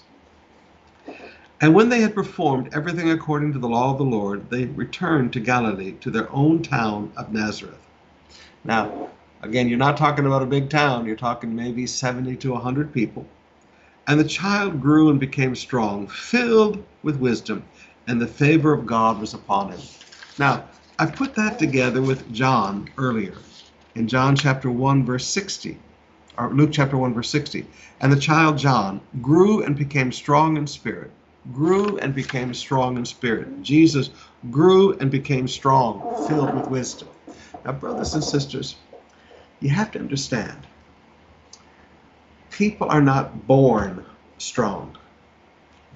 And 1.64 1.74
when 1.74 1.88
they 1.88 2.02
had 2.02 2.14
performed 2.14 2.74
everything 2.74 3.10
according 3.10 3.54
to 3.54 3.60
the 3.60 3.70
law 3.70 3.94
of 3.94 3.98
the 3.98 4.04
Lord, 4.04 4.50
they 4.50 4.66
returned 4.66 5.32
to 5.32 5.40
Galilee, 5.40 5.94
to 6.02 6.12
their 6.12 6.30
own 6.30 6.62
town 6.62 7.14
of 7.16 7.32
Nazareth. 7.32 7.80
Now, 8.66 9.12
again, 9.42 9.70
you're 9.70 9.78
not 9.78 9.96
talking 9.96 10.26
about 10.26 10.42
a 10.42 10.46
big 10.46 10.70
town, 10.70 11.06
you're 11.06 11.16
talking 11.16 11.56
maybe 11.56 11.88
70 11.88 12.36
to 12.36 12.52
100 12.52 12.92
people. 12.92 13.26
And 14.08 14.20
the 14.20 14.26
child 14.26 14.82
grew 14.82 15.10
and 15.10 15.22
became 15.22 15.56
strong, 15.56 16.10
filled 16.10 16.84
with 17.02 17.16
wisdom, 17.16 17.64
and 18.08 18.20
the 18.20 18.28
favor 18.28 18.74
of 18.74 18.86
God 18.86 19.22
was 19.22 19.34
upon 19.34 19.72
him. 19.72 19.80
Now, 20.38 20.66
I 21.00 21.06
put 21.06 21.34
that 21.36 21.60
together 21.60 22.02
with 22.02 22.30
John 22.34 22.90
earlier, 22.98 23.38
in 23.96 24.10
John 24.10 24.36
chapter 24.36 24.70
1, 24.70 25.06
verse 25.06 25.26
60, 25.28 25.78
or 26.38 26.54
Luke 26.54 26.72
chapter 26.74 26.98
1, 26.98 27.14
verse 27.14 27.30
60. 27.30 27.66
And 28.02 28.12
the 28.12 28.20
child 28.20 28.58
John 28.58 29.00
grew 29.22 29.64
and 29.64 29.78
became 29.78 30.12
strong 30.12 30.58
in 30.58 30.68
spirit 30.68 31.12
grew 31.52 31.98
and 31.98 32.16
became 32.16 32.54
strong 32.54 32.98
in 32.98 33.06
spirit. 33.06 33.62
Jesus 33.62 34.10
grew 34.50 34.94
and 34.98 35.12
became 35.12 35.48
strong, 35.48 36.26
filled 36.28 36.54
with 36.54 36.70
wisdom. 36.70 37.10
Now, 37.66 37.74
brothers 37.74 38.14
and 38.14 38.24
sisters, 38.24 38.78
you 39.60 39.70
have 39.70 39.92
to 39.92 40.00
understand 40.00 40.68
people 42.52 42.90
are 42.90 43.02
not 43.02 43.48
born 43.48 44.06
strong, 44.38 44.98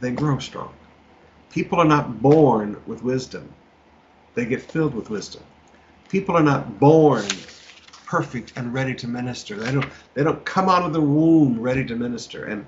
they 0.02 0.12
grow 0.12 0.40
strong. 0.40 0.74
People 1.50 1.80
are 1.80 1.86
not 1.86 2.22
born 2.22 2.82
with 2.86 3.04
wisdom, 3.04 3.54
they 4.36 4.46
get 4.46 4.62
filled 4.62 4.96
with 4.96 5.10
wisdom. 5.10 5.44
People 6.10 6.36
are 6.38 6.44
not 6.44 6.80
born 6.80 7.26
perfect 8.06 8.54
and 8.56 8.74
ready 8.74 8.96
to 8.96 9.08
minister. 9.08 9.56
They 9.56 9.72
don't 9.72 9.92
they 10.14 10.24
don't 10.24 10.44
come 10.46 10.70
out 10.70 10.84
of 10.84 10.94
the 10.94 11.02
womb 11.02 11.60
ready 11.60 11.86
to 11.86 11.96
minister. 11.96 12.46
And 12.46 12.66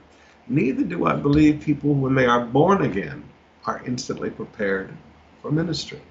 Neither 0.50 0.84
do 0.84 1.06
I 1.06 1.16
believe 1.16 1.62
people, 1.62 1.94
when 1.94 2.16
they 2.16 2.26
are 2.26 2.44
born 2.44 2.82
again, 2.84 3.24
are 3.66 3.84
instantly 3.86 4.32
prepared 4.32 4.92
for 5.42 5.52
ministry. 5.52 6.02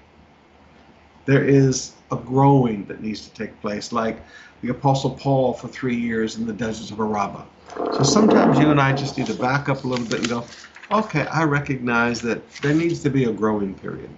There 1.25 1.43
is 1.43 1.93
a 2.11 2.15
growing 2.15 2.85
that 2.85 3.01
needs 3.01 3.27
to 3.27 3.33
take 3.33 3.59
place, 3.61 3.91
like 3.91 4.17
the 4.61 4.69
Apostle 4.69 5.11
Paul 5.11 5.53
for 5.53 5.67
three 5.67 5.95
years 5.95 6.37
in 6.37 6.47
the 6.47 6.53
deserts 6.53 6.89
of 6.89 6.99
Arabah. 6.99 7.45
So 7.91 8.03
sometimes 8.03 8.57
you 8.57 8.71
and 8.71 8.79
I 8.79 8.93
just 8.93 9.17
need 9.17 9.27
to 9.27 9.33
back 9.35 9.67
up 9.67 9.83
a 9.83 9.87
little 9.87 10.05
bit 10.05 10.19
and 10.21 10.29
go, 10.29 10.45
okay, 10.89 11.27
I 11.27 11.43
recognize 11.43 12.21
that 12.21 12.49
there 12.61 12.73
needs 12.73 13.01
to 13.03 13.09
be 13.09 13.25
a 13.25 13.31
growing 13.31 13.75
period. 13.75 14.09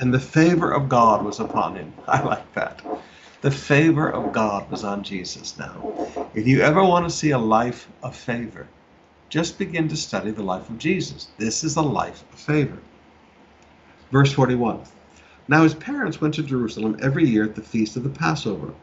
And 0.00 0.12
the 0.12 0.20
favor 0.20 0.72
of 0.72 0.88
God 0.88 1.24
was 1.24 1.40
upon 1.40 1.74
him. 1.76 1.92
I 2.06 2.22
like 2.22 2.52
that. 2.54 2.82
The 3.40 3.50
favor 3.52 4.10
of 4.10 4.32
God 4.32 4.68
was 4.68 4.82
on 4.82 5.04
Jesus 5.04 5.56
now. 5.56 6.08
If 6.34 6.48
you 6.48 6.60
ever 6.60 6.82
want 6.82 7.08
to 7.08 7.16
see 7.16 7.30
a 7.30 7.38
life 7.38 7.88
of 8.02 8.16
favor, 8.16 8.66
just 9.28 9.58
begin 9.58 9.86
to 9.88 9.96
study 9.96 10.32
the 10.32 10.42
life 10.42 10.68
of 10.68 10.78
Jesus. 10.78 11.28
This 11.38 11.62
is 11.62 11.76
a 11.76 11.82
life 11.82 12.24
of 12.32 12.40
favor. 12.40 12.78
Verse 14.10 14.32
41 14.32 14.82
Now 15.46 15.62
his 15.62 15.74
parents 15.74 16.20
went 16.20 16.34
to 16.34 16.42
Jerusalem 16.42 16.98
every 17.00 17.28
year 17.28 17.44
at 17.44 17.54
the 17.54 17.62
feast 17.62 17.96
of 17.96 18.02
the 18.02 18.08
Passover, 18.08 18.74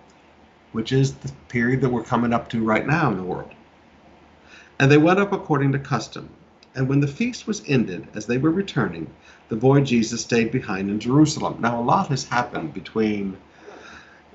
which 0.71 0.93
is 0.93 1.15
the 1.15 1.33
period 1.49 1.81
that 1.81 1.89
we're 1.89 2.03
coming 2.03 2.31
up 2.31 2.47
to 2.51 2.63
right 2.63 2.87
now 2.87 3.11
in 3.11 3.17
the 3.17 3.23
world. 3.23 3.51
And 4.79 4.89
they 4.89 4.97
went 4.97 5.19
up 5.19 5.33
according 5.33 5.73
to 5.73 5.79
custom. 5.79 6.29
And 6.75 6.87
when 6.87 7.01
the 7.01 7.07
feast 7.07 7.45
was 7.45 7.61
ended, 7.67 8.07
as 8.15 8.25
they 8.25 8.37
were 8.37 8.51
returning, 8.51 9.07
the 9.49 9.57
boy 9.57 9.81
Jesus 9.81 10.21
stayed 10.21 10.51
behind 10.51 10.89
in 10.89 11.01
Jerusalem. 11.01 11.57
Now, 11.59 11.77
a 11.77 11.83
lot 11.83 12.07
has 12.07 12.23
happened 12.23 12.73
between 12.73 13.35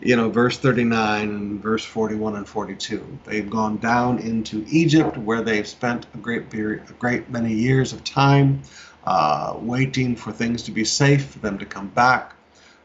you 0.00 0.16
know, 0.16 0.30
verse 0.30 0.56
39 0.58 1.28
and 1.28 1.62
verse 1.62 1.84
41 1.84 2.36
and 2.36 2.48
42. 2.48 3.18
They've 3.24 3.48
gone 3.48 3.76
down 3.78 4.18
into 4.18 4.64
Egypt 4.68 5.16
where 5.18 5.42
they've 5.42 5.66
spent 5.66 6.06
a 6.14 6.18
great 6.18 6.48
period, 6.48 6.88
a 6.88 6.92
great 6.94 7.28
many 7.30 7.52
years 7.52 7.92
of 7.92 8.02
time 8.02 8.62
uh, 9.04 9.56
waiting 9.60 10.16
for 10.16 10.32
things 10.32 10.62
to 10.62 10.70
be 10.70 10.84
safe 10.84 11.26
for 11.26 11.38
them 11.40 11.58
to 11.58 11.66
come 11.66 11.88
back. 11.88 12.34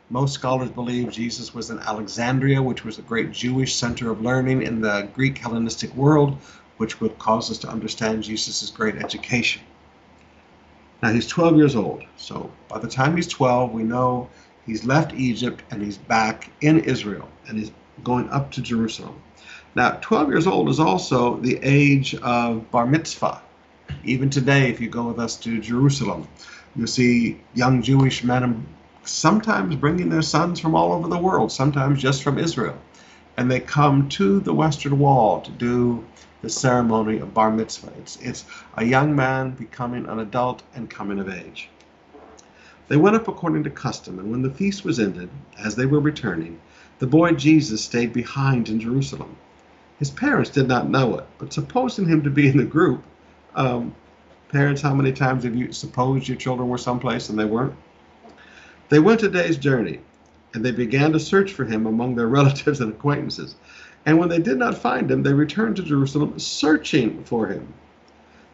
Most 0.10 0.34
scholars 0.34 0.70
believe 0.70 1.10
Jesus 1.10 1.54
was 1.54 1.70
in 1.70 1.80
Alexandria, 1.80 2.62
which 2.62 2.84
was 2.84 3.00
a 3.00 3.02
great 3.02 3.32
Jewish 3.32 3.76
center 3.76 4.12
of 4.12 4.22
learning 4.22 4.62
in 4.62 4.82
the 4.82 5.08
Greek 5.14 5.38
Hellenistic 5.38 5.94
world, 5.96 6.38
which 6.78 7.00
would 7.00 7.18
cause 7.18 7.50
us 7.50 7.58
to 7.60 7.70
understand 7.70 8.24
Jesus' 8.24 8.70
great 8.70 8.96
education. 8.96 9.64
Now 11.02 11.12
he's 11.12 11.28
12 11.28 11.58
years 11.58 11.76
old, 11.76 12.04
so 12.18 12.52
by 12.68 12.80
the 12.80 12.88
time 12.88 13.16
he's 13.16 13.28
12, 13.28 13.72
we 13.72 13.84
know 13.84 14.30
He's 14.66 14.84
left 14.86 15.14
Egypt 15.14 15.64
and 15.72 15.82
he's 15.82 15.98
back 15.98 16.50
in 16.62 16.80
Israel 16.80 17.28
and 17.48 17.58
he's 17.60 17.72
going 18.04 18.30
up 18.30 18.52
to 18.52 18.62
Jerusalem. 18.62 19.22
Now, 19.76 19.92
12 20.02 20.30
years 20.30 20.48
old 20.48 20.70
is 20.70 20.80
also 20.80 21.38
the 21.38 21.60
age 21.62 22.16
of 22.16 22.70
bar 22.72 22.86
mitzvah. 22.86 23.42
Even 24.04 24.30
today, 24.30 24.70
if 24.70 24.80
you 24.80 24.90
go 24.90 25.04
with 25.04 25.20
us 25.20 25.36
to 25.38 25.60
Jerusalem, 25.60 26.28
you'll 26.76 26.88
see 26.88 27.42
young 27.54 27.82
Jewish 27.82 28.24
men 28.24 28.66
sometimes 29.04 29.76
bringing 29.76 30.10
their 30.10 30.22
sons 30.22 30.60
from 30.60 30.76
all 30.76 30.94
over 30.94 31.08
the 31.08 31.18
world, 31.18 31.52
sometimes 31.52 32.02
just 32.02 32.24
from 32.24 32.38
Israel. 32.40 32.78
And 33.38 33.52
they 33.52 33.60
come 33.60 34.08
to 34.10 34.40
the 34.40 34.54
Western 34.54 34.98
Wall 34.98 35.42
to 35.42 35.52
do 35.52 36.06
the 36.42 36.50
ceremony 36.50 37.20
of 37.20 37.34
bar 37.34 37.52
mitzvah. 37.52 37.92
It's, 38.00 38.16
it's 38.18 38.46
a 38.78 38.84
young 38.84 39.16
man 39.16 39.52
becoming 39.52 40.06
an 40.08 40.20
adult 40.20 40.64
and 40.74 40.90
coming 40.90 41.20
of 41.20 41.30
age. 41.30 41.70
They 42.88 42.98
went 42.98 43.16
up 43.16 43.28
according 43.28 43.64
to 43.64 43.70
custom, 43.72 44.20
and 44.20 44.30
when 44.30 44.44
the 44.44 44.52
feast 44.52 44.86
was 44.86 45.00
ended, 45.00 45.30
as 45.58 45.76
they 45.76 45.88
were 45.88 46.00
returning, 46.00 46.60
the 47.00 47.08
boy 47.08 47.32
Jesus 47.32 47.84
stayed 47.84 48.14
behind 48.14 48.70
in 48.70 48.80
Jerusalem. 48.80 49.36
His 49.98 50.12
parents 50.12 50.50
did 50.50 50.68
not 50.68 50.90
know 50.90 51.18
it, 51.18 51.26
but 51.38 51.54
supposing 51.54 52.08
him 52.08 52.22
to 52.24 52.30
be 52.30 52.48
in 52.48 52.58
the 52.58 52.64
group, 52.64 53.04
um, 53.56 53.96
parents, 54.50 54.82
how 54.82 54.94
many 54.94 55.12
times 55.12 55.44
have 55.44 55.56
you 55.56 55.72
supposed 55.72 56.28
your 56.28 56.38
children 56.38 56.70
were 56.70 56.78
someplace 56.78 57.30
and 57.30 57.40
they 57.40 57.46
weren't? 57.46 57.76
They 58.90 59.00
went 59.00 59.24
a 59.24 59.30
day's 59.30 59.58
journey, 59.58 60.00
and 60.54 60.64
they 60.64 60.72
began 60.72 61.12
to 61.14 61.20
search 61.20 61.54
for 61.54 61.66
him 61.66 61.88
among 61.88 62.16
their 62.16 62.28
relatives 62.40 62.82
and 62.82 62.94
acquaintances. 62.94 63.56
And 64.06 64.20
when 64.20 64.30
they 64.30 64.40
did 64.40 64.58
not 64.58 64.78
find 64.78 65.10
him, 65.10 65.24
they 65.24 65.34
returned 65.34 65.78
to 65.78 65.84
Jerusalem 65.84 66.38
searching 66.38 67.24
for 67.24 67.48
him. 67.48 67.74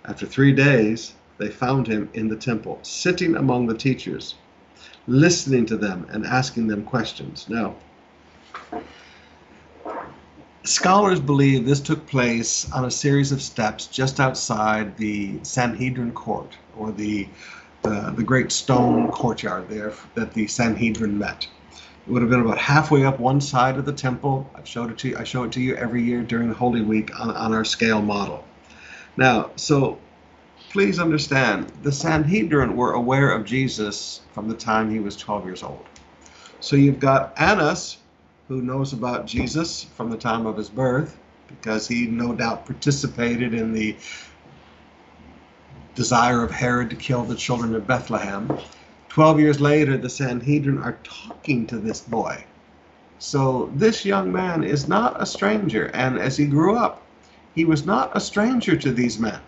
After 0.06 0.26
three 0.26 0.54
days, 0.54 1.14
they 1.42 1.50
found 1.50 1.88
him 1.88 2.08
in 2.14 2.28
the 2.28 2.36
temple, 2.36 2.78
sitting 2.84 3.36
among 3.36 3.66
the 3.66 3.74
teachers, 3.74 4.36
listening 5.08 5.66
to 5.66 5.76
them 5.76 6.06
and 6.12 6.24
asking 6.24 6.68
them 6.68 6.84
questions. 6.84 7.48
Now, 7.50 7.76
scholars 10.64 11.20
believe 11.20 11.66
this 11.66 11.80
took 11.80 12.06
place 12.06 12.72
on 12.72 12.86
a 12.86 12.92
series 12.92 13.32
of 13.32 13.42
steps 13.42 13.88
just 13.88 14.20
outside 14.20 14.96
the 14.98 15.40
Sanhedrin 15.42 16.12
court, 16.12 16.56
or 16.78 16.92
the 16.92 17.28
the, 17.82 18.24
great 18.24 18.52
stone 18.52 19.10
courtyard 19.10 19.68
there 19.68 19.92
that 20.14 20.36
the 20.36 20.46
Sanhedrin 20.46 21.18
met. 21.18 21.48
It 22.06 22.12
would 22.12 22.22
have 22.22 22.30
been 22.30 22.42
about 22.42 22.60
halfway 22.60 23.04
up 23.04 23.20
one 23.20 23.42
side 23.42 23.78
of 23.78 23.86
the 23.86 23.94
temple. 23.94 24.48
I've 24.54 24.68
showed 24.68 24.92
it 24.92 25.00
to 25.00 25.10
you, 25.10 25.18
I 25.18 25.24
show 25.24 25.44
it 25.46 25.52
to 25.54 25.62
you 25.62 25.76
every 25.76 26.04
year 26.04 26.22
during 26.22 26.52
Holy 26.54 26.82
Week 26.82 27.20
on, 27.20 27.32
on 27.32 27.56
our 27.56 27.66
scale 27.66 28.04
model. 28.04 28.44
Now, 29.18 29.50
so 29.56 29.98
please 30.72 31.00
understand, 31.00 31.70
the 31.84 31.92
Sanhedrin 31.92 32.78
were 32.78 32.94
aware 32.94 33.32
of 33.32 33.44
Jesus 33.44 34.22
from 34.32 34.48
the 34.48 34.56
time 34.56 34.90
he 34.90 35.02
was 35.02 35.18
12 35.18 35.46
years 35.46 35.64
old. 35.64 35.86
So 36.62 36.78
you've 36.78 37.00
got 37.00 37.34
Annas, 37.38 37.98
who 38.48 38.62
knows 38.62 38.94
about 38.94 39.28
Jesus 39.28 39.84
from 39.84 40.10
the 40.10 40.18
time 40.18 40.46
of 40.46 40.56
his 40.56 40.70
birth, 40.70 41.20
because 41.48 41.90
he 41.90 42.08
no 42.08 42.34
doubt 42.34 42.66
participated 42.66 43.54
in 43.54 43.74
the 43.74 43.98
desire 45.94 46.42
of 46.42 46.52
Herod 46.52 46.90
to 46.92 46.96
kill 46.96 47.24
the 47.24 47.36
children 47.36 47.76
of 47.76 47.86
Bethlehem. 47.86 48.58
Twelve 49.10 49.42
years 49.42 49.60
later, 49.60 49.98
the 49.98 50.10
Sanhedrin 50.10 50.78
are 50.78 50.98
talking 51.04 51.68
to 51.68 51.80
this 51.80 52.00
boy. 52.00 52.46
So 53.20 53.70
this 53.76 54.06
young 54.06 54.32
man 54.32 54.64
is 54.64 54.88
not 54.88 55.22
a 55.22 55.26
stranger, 55.26 55.88
and 55.88 56.18
as 56.18 56.38
he 56.38 56.46
grew 56.46 56.78
up, 56.78 57.06
he 57.56 57.66
was 57.66 57.86
not 57.86 58.16
a 58.16 58.22
stranger 58.22 58.78
to 58.78 58.94
these 58.94 59.20
men. 59.20 59.42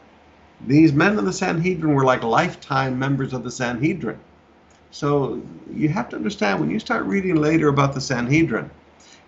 These 0.68 0.94
men 0.94 1.18
of 1.18 1.26
the 1.26 1.34
Sanhedrin 1.34 1.94
were 1.94 2.06
like 2.06 2.24
lifetime 2.24 2.98
members 2.98 3.34
of 3.34 3.44
the 3.44 3.52
Sanhedrin. 3.52 4.20
So 4.92 5.42
you 5.74 5.90
have 5.90 6.10
to 6.10 6.16
understand 6.16 6.60
when 6.60 6.70
you 6.70 6.80
start 6.80 7.06
reading 7.06 7.36
later 7.36 7.68
about 7.68 7.94
the 7.94 8.02
Sanhedrin, 8.02 8.70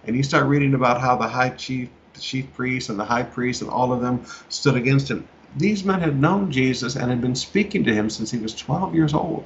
and 0.06 0.16
you 0.16 0.24
start 0.24 0.46
reading 0.46 0.76
about 0.76 1.02
how 1.02 1.16
the 1.16 1.28
high 1.28 1.50
chief, 1.50 1.90
the 2.14 2.20
chief 2.20 2.54
priest, 2.54 2.90
and 2.90 3.00
the 3.00 3.06
high 3.06 3.24
priest, 3.24 3.62
and 3.62 3.70
all 3.70 3.92
of 3.92 4.02
them 4.02 4.24
stood 4.50 4.76
against 4.76 5.10
him. 5.10 5.28
These 5.58 5.84
men 5.84 6.02
had 6.02 6.20
known 6.20 6.52
Jesus 6.52 6.96
and 6.96 7.10
had 7.10 7.22
been 7.22 7.36
speaking 7.36 7.84
to 7.86 7.94
him 7.94 8.10
since 8.10 8.30
he 8.30 8.38
was 8.38 8.54
12 8.54 8.94
years 8.94 9.14
old. 9.14 9.46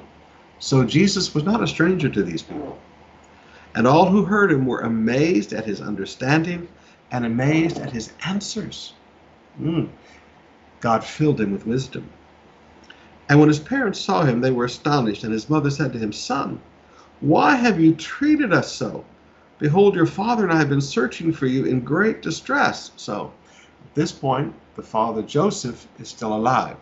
So 0.59 0.83
Jesus 0.83 1.33
was 1.33 1.45
not 1.45 1.63
a 1.63 1.67
stranger 1.67 2.09
to 2.09 2.23
these 2.23 2.41
people. 2.41 2.77
And 3.75 3.87
all 3.87 4.07
who 4.07 4.25
heard 4.25 4.51
him 4.51 4.65
were 4.65 4.81
amazed 4.81 5.53
at 5.53 5.65
his 5.65 5.79
understanding 5.79 6.67
and 7.11 7.25
amazed 7.25 7.77
at 7.77 7.91
his 7.91 8.11
answers. 8.25 8.93
Mm. 9.61 9.89
God 10.81 11.03
filled 11.03 11.41
him 11.41 11.51
with 11.51 11.67
wisdom. 11.67 12.09
And 13.27 13.39
when 13.39 13.49
his 13.49 13.59
parents 13.59 13.99
saw 13.99 14.23
him, 14.23 14.41
they 14.41 14.51
were 14.51 14.65
astonished, 14.65 15.23
and 15.23 15.31
his 15.31 15.49
mother 15.49 15.69
said 15.69 15.93
to 15.93 15.99
him, 15.99 16.11
Son, 16.11 16.59
why 17.21 17.55
have 17.55 17.79
you 17.79 17.93
treated 17.93 18.53
us 18.53 18.71
so? 18.71 19.05
Behold, 19.59 19.93
your 19.93 20.05
father 20.05 20.43
and 20.43 20.53
I 20.53 20.57
have 20.57 20.69
been 20.69 20.81
searching 20.81 21.33
for 21.33 21.45
you 21.45 21.65
in 21.65 21.81
great 21.81 22.21
distress. 22.21 22.91
So, 22.95 23.31
at 23.83 23.93
this 23.93 24.11
point, 24.11 24.53
the 24.75 24.81
father 24.81 25.21
Joseph 25.21 25.85
is 25.99 26.07
still 26.07 26.33
alive. 26.33 26.77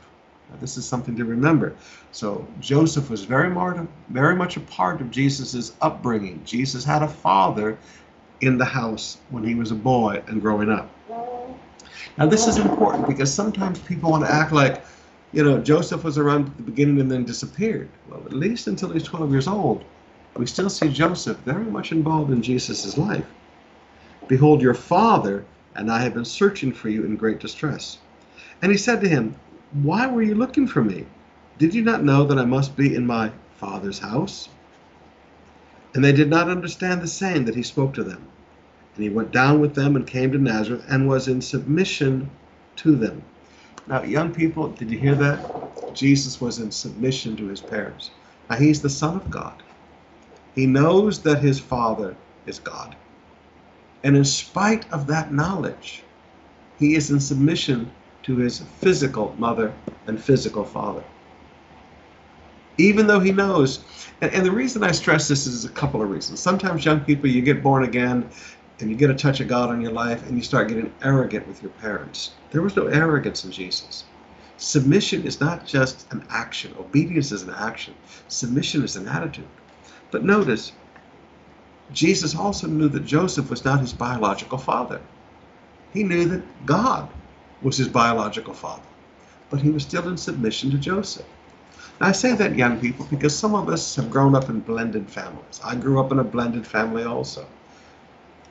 Now, 0.49 0.57
this 0.61 0.77
is 0.77 0.87
something 0.87 1.15
to 1.17 1.25
remember. 1.25 1.75
So 2.11 2.47
Joseph 2.59 3.09
was 3.09 3.25
very, 3.25 3.53
very 4.09 4.35
much 4.35 4.57
a 4.57 4.61
part 4.61 5.01
of 5.01 5.11
Jesus' 5.11 5.73
upbringing. 5.81 6.41
Jesus 6.45 6.85
had 6.85 7.03
a 7.03 7.07
father 7.07 7.77
in 8.41 8.57
the 8.57 8.65
house 8.65 9.17
when 9.29 9.43
he 9.43 9.55
was 9.55 9.71
a 9.71 9.75
boy 9.75 10.23
and 10.27 10.41
growing 10.41 10.69
up. 10.69 10.89
Now, 12.17 12.25
this 12.25 12.47
is 12.47 12.57
important 12.57 13.07
because 13.07 13.33
sometimes 13.33 13.79
people 13.79 14.11
want 14.11 14.25
to 14.25 14.31
act 14.31 14.51
like, 14.51 14.83
you 15.31 15.43
know, 15.43 15.59
Joseph 15.59 16.03
was 16.03 16.17
around 16.17 16.47
at 16.47 16.57
the 16.57 16.63
beginning 16.63 16.99
and 16.99 17.11
then 17.11 17.25
disappeared. 17.25 17.89
Well, 18.09 18.23
at 18.25 18.33
least 18.33 18.67
until 18.67 18.89
he's 18.89 19.03
12 19.03 19.31
years 19.31 19.47
old, 19.47 19.83
we 20.35 20.45
still 20.45 20.69
see 20.69 20.89
Joseph 20.89 21.37
very 21.39 21.65
much 21.65 21.91
involved 21.91 22.31
in 22.31 22.41
Jesus' 22.41 22.97
life. 22.97 23.25
Behold, 24.27 24.61
your 24.61 24.73
father 24.73 25.45
and 25.75 25.91
I 25.91 26.01
have 26.01 26.13
been 26.13 26.25
searching 26.25 26.71
for 26.71 26.89
you 26.89 27.03
in 27.03 27.15
great 27.15 27.39
distress. 27.39 27.97
And 28.61 28.71
he 28.71 28.77
said 28.77 29.01
to 29.01 29.09
him, 29.09 29.35
Why 29.83 30.07
were 30.07 30.23
you 30.23 30.35
looking 30.35 30.67
for 30.67 30.83
me? 30.83 31.05
Did 31.57 31.73
you 31.73 31.83
not 31.83 32.03
know 32.03 32.25
that 32.25 32.37
I 32.37 32.45
must 32.45 32.75
be 32.75 32.95
in 32.95 33.05
my 33.05 33.31
father's 33.57 33.99
house? 33.99 34.49
And 35.93 36.03
they 36.03 36.11
did 36.11 36.29
not 36.29 36.49
understand 36.49 37.01
the 37.01 37.07
saying 37.07 37.45
that 37.45 37.55
he 37.55 37.63
spoke 37.63 37.93
to 37.95 38.03
them. 38.03 38.27
And 38.97 39.03
he 39.03 39.11
went 39.11 39.31
down 39.31 39.61
with 39.61 39.75
them 39.75 39.95
and 39.95 40.07
came 40.07 40.31
to 40.31 40.39
Nazareth 40.39 40.83
and 40.89 41.07
was 41.07 41.27
in 41.27 41.39
submission 41.39 42.31
to 42.77 42.95
them. 42.95 43.21
Now, 43.85 44.01
young 44.01 44.33
people, 44.33 44.69
did 44.69 44.89
you 44.89 44.97
hear 44.97 45.13
that? 45.13 45.39
Jesus 45.93 46.41
was 46.41 46.57
in 46.57 46.71
submission 46.71 47.37
to 47.37 47.45
his 47.45 47.61
parents. 47.61 48.09
Now, 48.49 48.55
he's 48.55 48.81
the 48.81 48.89
Son 48.89 49.17
of 49.17 49.29
God. 49.29 49.61
He 50.55 50.65
knows 50.65 51.21
that 51.21 51.43
his 51.43 51.59
Father 51.59 52.15
is 52.47 52.57
God. 52.57 52.95
And 54.03 54.17
in 54.17 54.25
spite 54.25 54.91
of 54.91 55.05
that 55.07 55.31
knowledge, 55.31 56.01
he 56.79 56.95
is 56.95 57.11
in 57.11 57.19
submission 57.19 57.91
to 58.23 58.37
his 58.37 58.61
physical 58.61 59.35
mother 59.37 59.73
and 60.07 60.19
physical 60.19 60.65
father 60.65 61.03
even 62.77 63.07
though 63.07 63.19
he 63.19 63.31
knows. 63.31 63.83
And, 64.21 64.31
and, 64.33 64.45
the 64.45 64.51
reason 64.51 64.83
I 64.83 64.91
stress 64.91 65.27
this 65.27 65.47
is 65.47 65.65
a 65.65 65.69
couple 65.69 66.01
of 66.01 66.09
reasons. 66.09 66.39
Sometimes 66.39 66.85
young 66.85 66.99
people, 67.01 67.27
you 67.27 67.41
get 67.41 67.63
born 67.63 67.83
again 67.83 68.29
and 68.79 68.89
you 68.89 68.96
get 68.96 69.10
a 69.10 69.15
touch 69.15 69.39
of 69.39 69.48
God 69.48 69.69
on 69.69 69.81
your 69.81 69.91
life 69.91 70.27
and 70.27 70.38
you 70.38 70.43
start 70.43 70.67
getting 70.67 70.93
arrogant 71.01 71.48
with 71.48 71.62
your 71.62 71.72
parents. 71.72 72.31
There 72.51 72.62
was 72.62 72.75
no 72.75 72.88
arrogance 72.88 73.43
in 73.43 73.51
Jesus. 73.51 74.05
Submission 74.57 75.24
is 75.24 75.39
not 75.39 75.65
just 75.65 76.12
an 76.12 76.25
action, 76.29 76.74
obedience 76.79 77.31
is 77.31 77.43
an 77.43 77.53
action, 77.53 77.93
submission 78.27 78.84
is 78.84 78.96
an 78.96 79.07
attitude. 79.07 79.48
But 80.12 80.24
notice, 80.24 80.72
Jesus 81.91 82.36
also 82.36 82.67
knew 82.67 82.88
that 82.89 83.05
Joseph 83.05 83.50
was 83.50 83.63
not 83.63 83.81
his 83.81 83.93
biological 83.93 84.57
father. 84.57 85.00
He 85.93 86.03
knew 86.03 86.25
that 86.25 86.65
God 86.65 87.10
was 87.62 87.77
his 87.77 87.88
biological 87.88 88.53
father, 88.53 88.88
but 89.50 89.62
he 89.62 89.69
was 89.69 89.84
still 89.84 90.07
in 90.07 90.17
submission 90.17 90.72
to 90.72 90.77
Joseph. 90.77 91.25
I 92.00 92.12
say 92.12 92.36
that, 92.36 92.55
young 92.55 92.79
people, 92.79 93.07
because 93.10 93.36
some 93.36 93.55
of 93.55 93.69
us 93.69 93.96
have 93.96 94.12
grown 94.12 94.36
up 94.36 94.50
in 94.50 94.60
blended 94.60 95.10
families. 95.10 95.60
I 95.63 95.75
grew 95.75 96.00
up 96.00 96.12
in 96.12 96.19
a 96.19 96.24
blended 96.24 96.67
family 96.67 97.03
also. 97.03 97.48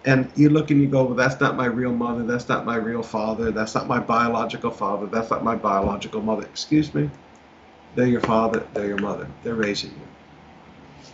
And 0.07 0.31
you 0.37 0.51
look 0.51 0.71
and 0.71 0.81
you 0.81 0.87
go, 0.87 1.05
well, 1.05 1.15
that's 1.15 1.41
not 1.41 1.57
my 1.57 1.67
real 1.67 1.93
mother, 1.93 2.23
that's 2.23 2.49
not 2.49 2.65
my 2.65 2.77
real 2.77 3.03
father, 3.03 3.51
that's 3.51 3.75
not 3.75 3.89
my 3.89 3.99
biological 3.99 4.71
father, 4.71 5.07
that's 5.07 5.31
not 5.31 5.43
my 5.43 5.57
biological 5.57 6.23
mother. 6.23 6.45
Excuse 6.45 6.95
me? 6.95 7.11
They're 7.97 8.07
your 8.07 8.21
father, 8.21 8.67
they're 8.73 8.87
your 8.87 9.01
mother, 9.01 9.27
they're 9.43 9.55
raising 9.55 9.91
you. 9.91 10.07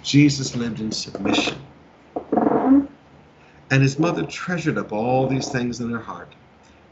Jesus 0.02 0.54
lived 0.54 0.80
in 0.80 0.92
submission. 0.92 1.58
And 3.70 3.82
his 3.82 3.98
mother 3.98 4.24
treasured 4.26 4.76
up 4.76 4.92
all 4.92 5.26
these 5.26 5.48
things 5.48 5.80
in 5.80 5.90
her 5.90 5.98
heart. 5.98 6.34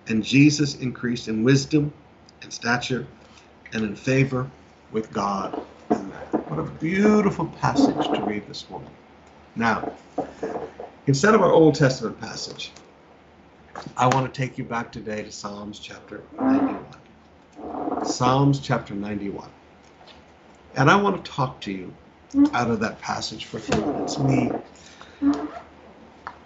And 0.08 0.24
Jesus 0.24 0.76
increased 0.76 1.28
in 1.28 1.44
wisdom 1.44 1.92
and 2.42 2.52
stature 2.52 3.06
and 3.74 3.84
in 3.84 3.94
favor 3.94 4.50
with 4.90 5.12
God 5.12 5.60
that. 6.10 6.50
What 6.50 6.58
a 6.58 6.62
beautiful 6.62 7.46
passage 7.46 8.06
to 8.06 8.22
read 8.22 8.46
this 8.48 8.68
morning. 8.70 8.90
Now, 9.56 9.92
instead 11.10 11.34
of 11.34 11.42
our 11.42 11.50
Old 11.50 11.74
Testament 11.74 12.20
passage, 12.20 12.70
I 13.96 14.06
want 14.06 14.32
to 14.32 14.40
take 14.40 14.56
you 14.56 14.62
back 14.62 14.92
today 14.92 15.24
to 15.24 15.32
Psalms 15.32 15.80
chapter 15.80 16.22
91. 16.40 18.04
Psalms 18.04 18.60
chapter 18.60 18.94
91. 18.94 19.50
And 20.76 20.88
I 20.88 20.94
want 20.94 21.24
to 21.24 21.28
talk 21.28 21.60
to 21.62 21.72
you 21.72 21.92
out 22.54 22.70
of 22.70 22.78
that 22.78 23.00
passage 23.00 23.46
for 23.46 23.56
a 23.56 23.60
few 23.60 23.80
minutes. 23.84 24.18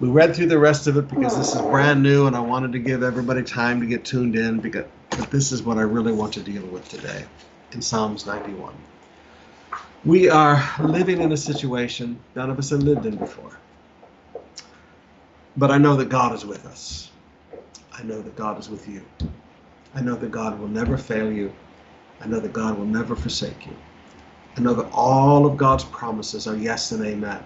We 0.00 0.08
read 0.08 0.34
through 0.34 0.46
the 0.46 0.58
rest 0.58 0.86
of 0.86 0.96
it 0.96 1.08
because 1.08 1.36
this 1.36 1.54
is 1.54 1.60
brand 1.60 2.02
new 2.02 2.26
and 2.26 2.34
I 2.34 2.40
wanted 2.40 2.72
to 2.72 2.78
give 2.78 3.02
everybody 3.02 3.42
time 3.42 3.82
to 3.82 3.86
get 3.86 4.06
tuned 4.06 4.34
in 4.34 4.60
because 4.60 4.86
but 5.10 5.30
this 5.30 5.52
is 5.52 5.62
what 5.62 5.76
I 5.76 5.82
really 5.82 6.12
want 6.12 6.32
to 6.34 6.40
deal 6.40 6.64
with 6.68 6.88
today 6.88 7.26
in 7.72 7.82
Psalms 7.82 8.24
91. 8.24 8.74
We 10.06 10.30
are 10.30 10.64
living 10.80 11.20
in 11.20 11.32
a 11.32 11.36
situation 11.36 12.18
none 12.34 12.48
of 12.48 12.58
us 12.58 12.70
have 12.70 12.82
lived 12.82 13.04
in 13.04 13.16
before. 13.16 13.58
But 15.56 15.70
I 15.70 15.78
know 15.78 15.96
that 15.96 16.08
God 16.08 16.34
is 16.34 16.44
with 16.44 16.66
us. 16.66 17.10
I 17.96 18.02
know 18.02 18.20
that 18.20 18.36
God 18.36 18.58
is 18.58 18.68
with 18.68 18.88
you. 18.88 19.02
I 19.94 20.00
know 20.00 20.16
that 20.16 20.30
God 20.30 20.58
will 20.58 20.68
never 20.68 20.98
fail 20.98 21.32
you. 21.32 21.52
I 22.20 22.26
know 22.26 22.40
that 22.40 22.52
God 22.52 22.76
will 22.76 22.86
never 22.86 23.14
forsake 23.14 23.66
you. 23.66 23.76
I 24.56 24.60
know 24.60 24.74
that 24.74 24.90
all 24.92 25.46
of 25.46 25.56
God's 25.56 25.84
promises 25.84 26.46
are 26.46 26.56
yes 26.56 26.90
and 26.92 27.04
amen. 27.04 27.42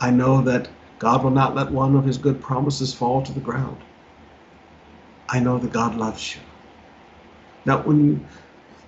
I 0.00 0.10
know 0.10 0.42
that 0.42 0.68
God 0.98 1.24
will 1.24 1.30
not 1.30 1.54
let 1.54 1.70
one 1.70 1.96
of 1.96 2.04
his 2.04 2.18
good 2.18 2.40
promises 2.40 2.94
fall 2.94 3.22
to 3.22 3.32
the 3.32 3.40
ground. 3.40 3.78
I 5.28 5.40
know 5.40 5.58
that 5.58 5.72
God 5.72 5.96
loves 5.96 6.36
you. 6.36 6.42
Now, 7.64 7.82
when 7.82 8.26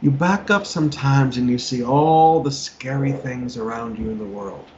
you 0.01 0.11
back 0.11 0.51
up 0.51 0.67
sometimes 0.67 1.39
and 1.39 1.49
you 1.49 1.59
see 1.59 1.83
all 1.83 2.43
the 2.43 2.51
scary 2.51 3.13
things 3.13 3.57
around 3.57 3.99
you 3.99 4.11
in 4.11 4.19
the 4.19 4.25
world. 4.25 4.71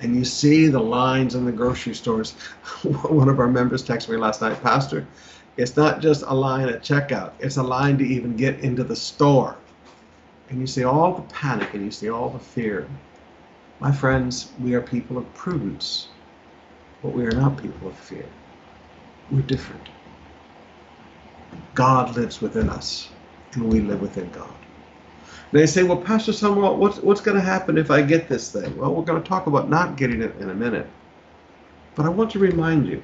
And 0.00 0.14
you 0.16 0.24
see 0.24 0.68
the 0.68 0.80
lines 0.80 1.34
in 1.34 1.44
the 1.44 1.52
grocery 1.52 1.94
stores. 1.94 2.32
One 2.82 3.28
of 3.28 3.40
our 3.40 3.48
members 3.48 3.84
texted 3.84 4.10
me 4.10 4.16
last 4.16 4.40
night, 4.40 4.62
Pastor, 4.62 5.06
it's 5.56 5.76
not 5.76 6.00
just 6.00 6.22
a 6.26 6.34
line 6.34 6.68
at 6.68 6.82
checkout, 6.82 7.32
it's 7.40 7.56
a 7.56 7.62
line 7.62 7.98
to 7.98 8.04
even 8.04 8.36
get 8.36 8.60
into 8.60 8.84
the 8.84 8.96
store. 8.96 9.56
And 10.48 10.60
you 10.60 10.66
see 10.66 10.84
all 10.84 11.14
the 11.14 11.22
panic 11.34 11.74
and 11.74 11.84
you 11.84 11.90
see 11.90 12.10
all 12.10 12.30
the 12.30 12.38
fear. 12.38 12.88
My 13.80 13.92
friends, 13.92 14.52
we 14.60 14.74
are 14.74 14.80
people 14.82 15.18
of 15.18 15.32
prudence, 15.34 16.08
but 17.02 17.10
we 17.10 17.26
are 17.26 17.32
not 17.32 17.60
people 17.60 17.88
of 17.88 17.96
fear. 17.96 18.28
We're 19.30 19.42
different. 19.42 19.88
God 21.74 22.16
lives 22.16 22.40
within 22.40 22.70
us 22.70 23.10
and 23.54 23.72
we 23.72 23.80
live 23.80 24.00
within 24.00 24.30
God. 24.30 24.54
They 25.52 25.66
say, 25.66 25.82
well, 25.82 25.96
Pastor 25.96 26.32
Samuel, 26.32 26.76
what's, 26.76 26.98
what's 26.98 27.20
going 27.20 27.36
to 27.36 27.42
happen 27.42 27.78
if 27.78 27.90
I 27.90 28.02
get 28.02 28.28
this 28.28 28.52
thing? 28.52 28.76
Well, 28.76 28.94
we're 28.94 29.04
going 29.04 29.22
to 29.22 29.28
talk 29.28 29.46
about 29.46 29.70
not 29.70 29.96
getting 29.96 30.20
it 30.20 30.36
in 30.36 30.50
a 30.50 30.54
minute. 30.54 30.86
But 31.94 32.06
I 32.06 32.10
want 32.10 32.30
to 32.32 32.38
remind 32.38 32.86
you, 32.86 33.02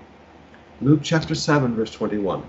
Luke 0.81 1.01
chapter 1.03 1.35
7, 1.35 1.75
verse 1.75 1.91
21. 1.91 2.43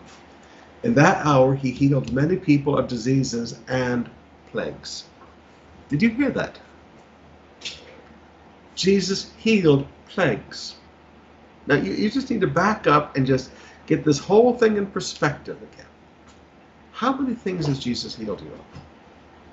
In 0.83 0.93
that 0.95 1.25
hour, 1.25 1.55
he 1.55 1.71
healed 1.71 2.11
many 2.11 2.35
people 2.35 2.77
of 2.77 2.87
diseases 2.87 3.57
and 3.67 4.09
plagues. 4.51 5.05
Did 5.89 6.01
you 6.01 6.09
hear 6.09 6.29
that? 6.31 6.59
Jesus 8.75 9.31
healed 9.37 9.87
plagues. 10.07 10.75
Now, 11.67 11.75
you, 11.75 11.93
you 11.93 12.09
just 12.09 12.29
need 12.29 12.41
to 12.41 12.47
back 12.47 12.85
up 12.85 13.15
and 13.15 13.25
just 13.25 13.49
get 13.87 14.03
this 14.03 14.19
whole 14.19 14.57
thing 14.57 14.77
in 14.77 14.85
perspective 14.87 15.57
again. 15.73 15.85
How 16.91 17.13
many 17.13 17.35
things 17.35 17.67
has 17.67 17.79
Jesus 17.79 18.15
healed 18.15 18.41
you 18.41 18.47
of? 18.47 18.59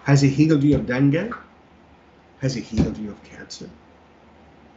Has 0.04 0.20
he 0.20 0.28
healed 0.28 0.62
you 0.62 0.76
of 0.76 0.86
dengue? 0.86 1.36
Has 2.40 2.54
he 2.54 2.60
healed 2.60 2.98
you 2.98 3.10
of 3.10 3.22
cancer? 3.24 3.68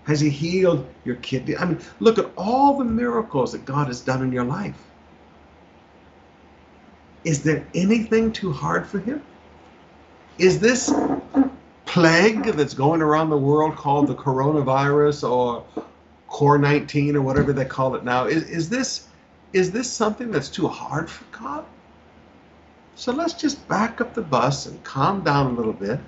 Has 0.05 0.19
he 0.19 0.29
healed 0.29 0.88
your 1.03 1.15
kidney? 1.15 1.57
I 1.57 1.65
mean, 1.65 1.79
look 1.99 2.19
at 2.19 2.29
all 2.38 2.77
the 2.77 2.85
miracles 2.85 3.51
that 3.53 3.65
God 3.65 3.88
has 3.88 4.01
done 4.01 4.21
in 4.21 4.31
your 4.31 4.43
life. 4.43 4.77
Is 7.23 7.41
there 7.41 7.65
anything 7.73 8.31
too 8.31 8.51
hard 8.51 8.85
for 8.85 8.99
him? 8.99 9.21
Is 10.38 10.59
this 10.59 10.93
plague 11.85 12.43
that's 12.43 12.75
going 12.75 13.01
around 13.01 13.31
the 13.31 13.38
world 13.38 13.75
called 13.75 14.07
the 14.07 14.15
coronavirus 14.15 15.27
or 15.29 15.65
Core 16.27 16.57
19 16.57 17.15
or 17.15 17.21
whatever 17.21 17.53
they 17.53 17.63
call 17.63 17.95
it 17.95 18.03
now, 18.03 18.25
is, 18.25 18.43
is 18.49 18.67
this 18.69 19.07
is 19.53 19.71
this 19.71 19.89
something 19.89 20.31
that's 20.31 20.49
too 20.49 20.67
hard 20.67 21.09
for 21.09 21.23
God? 21.31 21.65
So 22.95 23.12
let's 23.12 23.34
just 23.34 23.67
back 23.67 23.99
up 23.99 24.13
the 24.13 24.21
bus 24.21 24.65
and 24.65 24.84
calm 24.84 25.23
down 25.23 25.47
a 25.47 25.55
little 25.55 25.73
bit 25.73 25.99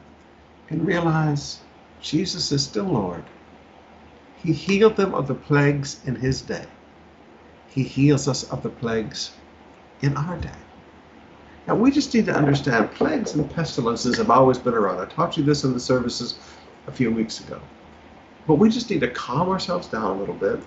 and 0.69 0.87
realize 0.87 1.59
Jesus 2.01 2.51
is 2.51 2.63
still 2.63 2.85
Lord. 2.85 3.23
He 4.37 4.53
healed 4.53 4.95
them 4.95 5.13
of 5.13 5.27
the 5.27 5.35
plagues 5.35 5.99
in 6.05 6.15
his 6.15 6.41
day. 6.41 6.65
He 7.67 7.83
heals 7.83 8.27
us 8.27 8.43
of 8.45 8.63
the 8.63 8.69
plagues 8.69 9.31
in 10.01 10.15
our 10.15 10.37
day. 10.37 10.49
Now, 11.67 11.75
we 11.75 11.91
just 11.91 12.13
need 12.13 12.27
to 12.27 12.35
understand 12.35 12.91
plagues 12.91 13.33
and 13.33 13.53
pestilences 13.53 14.17
have 14.17 14.29
always 14.29 14.57
been 14.57 14.73
around. 14.73 14.99
I 14.99 15.05
taught 15.05 15.35
you 15.35 15.43
this 15.43 15.65
in 15.65 15.73
the 15.73 15.79
services 15.81 16.39
a 16.87 16.91
few 16.91 17.11
weeks 17.11 17.41
ago. 17.41 17.59
But 18.47 18.55
we 18.55 18.69
just 18.69 18.89
need 18.89 19.01
to 19.01 19.09
calm 19.09 19.49
ourselves 19.49 19.87
down 19.87 20.15
a 20.15 20.19
little 20.19 20.35
bit 20.35 20.61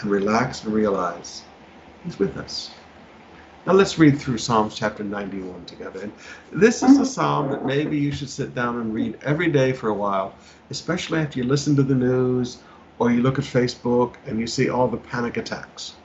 and 0.00 0.10
relax 0.10 0.64
and 0.64 0.72
realize 0.72 1.42
He's 2.04 2.18
with 2.18 2.38
us. 2.38 2.70
Now 3.66 3.72
let's 3.72 3.98
read 3.98 4.16
through 4.16 4.38
Psalms 4.38 4.76
chapter 4.76 5.02
91 5.02 5.64
together. 5.64 6.00
And 6.02 6.12
this 6.52 6.84
is 6.84 7.00
a 7.00 7.04
psalm 7.04 7.50
that 7.50 7.66
maybe 7.66 7.98
you 7.98 8.12
should 8.12 8.30
sit 8.30 8.54
down 8.54 8.80
and 8.80 8.94
read 8.94 9.18
every 9.22 9.50
day 9.50 9.72
for 9.72 9.88
a 9.88 9.94
while, 9.94 10.36
especially 10.70 11.18
after 11.18 11.40
you 11.40 11.44
listen 11.44 11.74
to 11.74 11.82
the 11.82 11.96
news 11.96 12.58
or 13.00 13.10
you 13.10 13.22
look 13.22 13.40
at 13.40 13.44
Facebook 13.44 14.14
and 14.24 14.38
you 14.38 14.46
see 14.46 14.70
all 14.70 14.86
the 14.86 14.96
panic 14.96 15.36
attacks. 15.36 15.96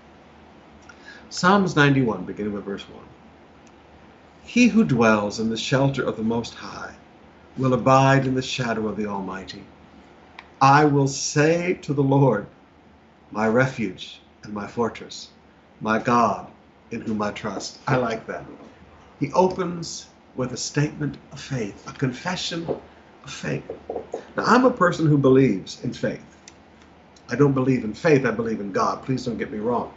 Psalms 1.29 1.75
91, 1.75 2.23
beginning 2.25 2.53
with 2.53 2.63
verse 2.63 2.81
1. 2.89 2.99
He 4.41 4.67
who 4.67 4.83
dwells 4.83 5.39
in 5.39 5.51
the 5.51 5.55
shelter 5.55 6.01
of 6.01 6.17
the 6.17 6.23
Most 6.23 6.55
High 6.55 6.95
will 7.57 7.75
abide 7.75 8.25
in 8.25 8.33
the 8.33 8.41
shadow 8.41 8.87
of 8.87 8.97
the 8.97 9.05
Almighty. 9.05 9.61
I 10.59 10.85
will 10.85 11.07
say 11.07 11.75
to 11.83 11.93
the 11.93 12.01
Lord, 12.01 12.47
my 13.29 13.47
refuge 13.47 14.19
and 14.43 14.51
my 14.51 14.65
fortress, 14.65 15.29
my 15.79 15.99
God 15.99 16.47
in 16.91 17.01
whom 17.01 17.21
I 17.21 17.31
trust. 17.31 17.79
I 17.87 17.97
like 17.97 18.27
that. 18.27 18.45
He 19.19 19.31
opens 19.33 20.07
with 20.35 20.53
a 20.53 20.57
statement 20.57 21.17
of 21.31 21.39
faith, 21.39 21.87
a 21.87 21.93
confession 21.93 22.67
of 23.23 23.31
faith. 23.31 23.69
Now, 24.35 24.43
I'm 24.45 24.65
a 24.65 24.71
person 24.71 25.05
who 25.07 25.17
believes 25.17 25.83
in 25.83 25.93
faith. 25.93 26.25
I 27.29 27.35
don't 27.35 27.53
believe 27.53 27.83
in 27.83 27.93
faith, 27.93 28.25
I 28.25 28.31
believe 28.31 28.59
in 28.59 28.71
God. 28.71 29.03
Please 29.03 29.25
don't 29.25 29.37
get 29.37 29.51
me 29.51 29.59
wrong. 29.59 29.93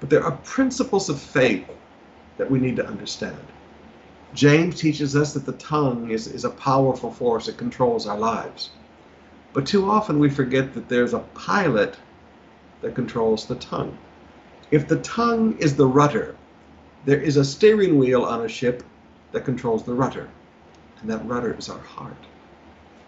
But 0.00 0.10
there 0.10 0.22
are 0.22 0.32
principles 0.44 1.08
of 1.08 1.20
faith 1.20 1.68
that 2.36 2.50
we 2.50 2.58
need 2.58 2.76
to 2.76 2.86
understand. 2.86 3.38
James 4.34 4.80
teaches 4.80 5.16
us 5.16 5.32
that 5.32 5.46
the 5.46 5.52
tongue 5.52 6.10
is, 6.10 6.26
is 6.26 6.44
a 6.44 6.50
powerful 6.50 7.10
force, 7.10 7.48
it 7.48 7.56
controls 7.56 8.06
our 8.06 8.18
lives. 8.18 8.70
But 9.52 9.66
too 9.66 9.90
often 9.90 10.18
we 10.18 10.28
forget 10.28 10.74
that 10.74 10.88
there's 10.88 11.14
a 11.14 11.20
pilot 11.34 11.96
that 12.82 12.94
controls 12.94 13.46
the 13.46 13.56
tongue. 13.56 13.96
If 14.70 14.86
the 14.86 14.98
tongue 14.98 15.56
is 15.58 15.76
the 15.76 15.86
rudder, 15.86 16.36
there 17.06 17.20
is 17.20 17.38
a 17.38 17.44
steering 17.44 17.96
wheel 17.98 18.24
on 18.24 18.44
a 18.44 18.48
ship 18.48 18.82
that 19.32 19.44
controls 19.44 19.84
the 19.84 19.94
rudder, 19.94 20.28
and 21.00 21.10
that 21.10 21.26
rudder 21.26 21.54
is 21.58 21.70
our 21.70 21.78
heart. 21.78 22.16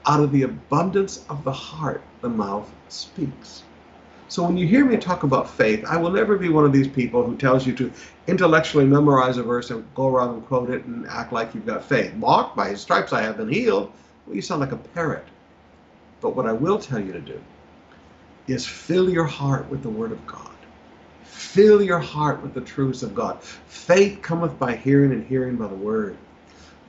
Out 0.07 0.21
of 0.21 0.33
the 0.33 0.45
abundance 0.45 1.27
of 1.29 1.45
the 1.45 1.53
heart, 1.53 2.03
the 2.23 2.31
mouth 2.31 2.73
speaks. 2.89 3.63
So 4.29 4.45
when 4.45 4.57
you 4.57 4.67
hear 4.67 4.87
me 4.87 4.97
talk 4.97 5.25
about 5.25 5.51
faith, 5.51 5.85
I 5.85 5.97
will 5.99 6.11
never 6.11 6.39
be 6.39 6.49
one 6.49 6.65
of 6.65 6.73
these 6.73 6.89
people 6.89 7.23
who 7.23 7.37
tells 7.37 7.67
you 7.67 7.75
to 7.75 7.93
intellectually 8.27 8.87
memorize 8.87 9.37
a 9.37 9.43
verse 9.43 9.71
and 9.71 9.85
go 9.95 10.07
around 10.07 10.35
and 10.35 10.47
quote 10.47 10.71
it 10.71 10.85
and 10.85 11.07
act 11.09 11.33
like 11.33 11.55
you've 11.55 11.67
got 11.67 11.85
faith. 11.85 12.15
Mark, 12.15 12.55
by 12.55 12.69
his 12.69 12.81
stripes 12.81 13.13
I 13.13 13.23
have 13.23 13.37
been 13.37 13.49
healed. 13.49 13.93
Well, 14.27 14.37
you 14.37 14.41
sound 14.41 14.61
like 14.61 14.73
a 14.73 14.77
parrot. 14.77 15.25
But 16.23 16.37
what 16.37 16.47
I 16.47 16.53
will 16.53 16.79
tell 16.79 17.01
you 17.01 17.13
to 17.13 17.21
do 17.21 17.41
is 18.47 18.67
fill 18.67 19.11
your 19.11 19.25
heart 19.25 19.69
with 19.69 19.83
the 19.83 19.91
Word 19.91 20.13
of 20.13 20.27
God. 20.27 20.50
Fill 21.31 21.83
your 21.83 21.99
heart 21.99 22.43
with 22.43 22.55
the 22.55 22.61
truths 22.61 23.03
of 23.03 23.15
God. 23.15 23.43
Faith 23.43 24.21
cometh 24.21 24.59
by 24.59 24.77
hearing, 24.77 25.13
and 25.13 25.27
hearing 25.27 25.57
by 25.57 25.69
the 25.69 25.75
word. 25.75 26.17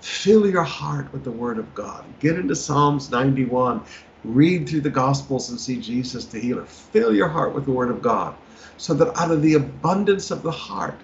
Fill 0.01 0.49
your 0.49 0.63
heart 0.63 1.11
with 1.13 1.23
the 1.23 1.31
word 1.31 1.59
of 1.59 1.73
God. 1.75 2.03
Get 2.19 2.37
into 2.37 2.55
Psalms 2.55 3.11
91. 3.11 3.81
Read 4.23 4.67
through 4.67 4.81
the 4.81 4.89
Gospels 4.89 5.49
and 5.49 5.59
see 5.59 5.79
Jesus 5.79 6.25
the 6.25 6.39
healer. 6.39 6.65
Fill 6.65 7.15
your 7.15 7.27
heart 7.27 7.53
with 7.53 7.65
the 7.65 7.71
word 7.71 7.89
of 7.89 8.01
God 8.01 8.35
so 8.77 8.93
that 8.95 9.15
out 9.15 9.31
of 9.31 9.43
the 9.43 9.53
abundance 9.53 10.31
of 10.31 10.41
the 10.41 10.51
heart, 10.51 10.99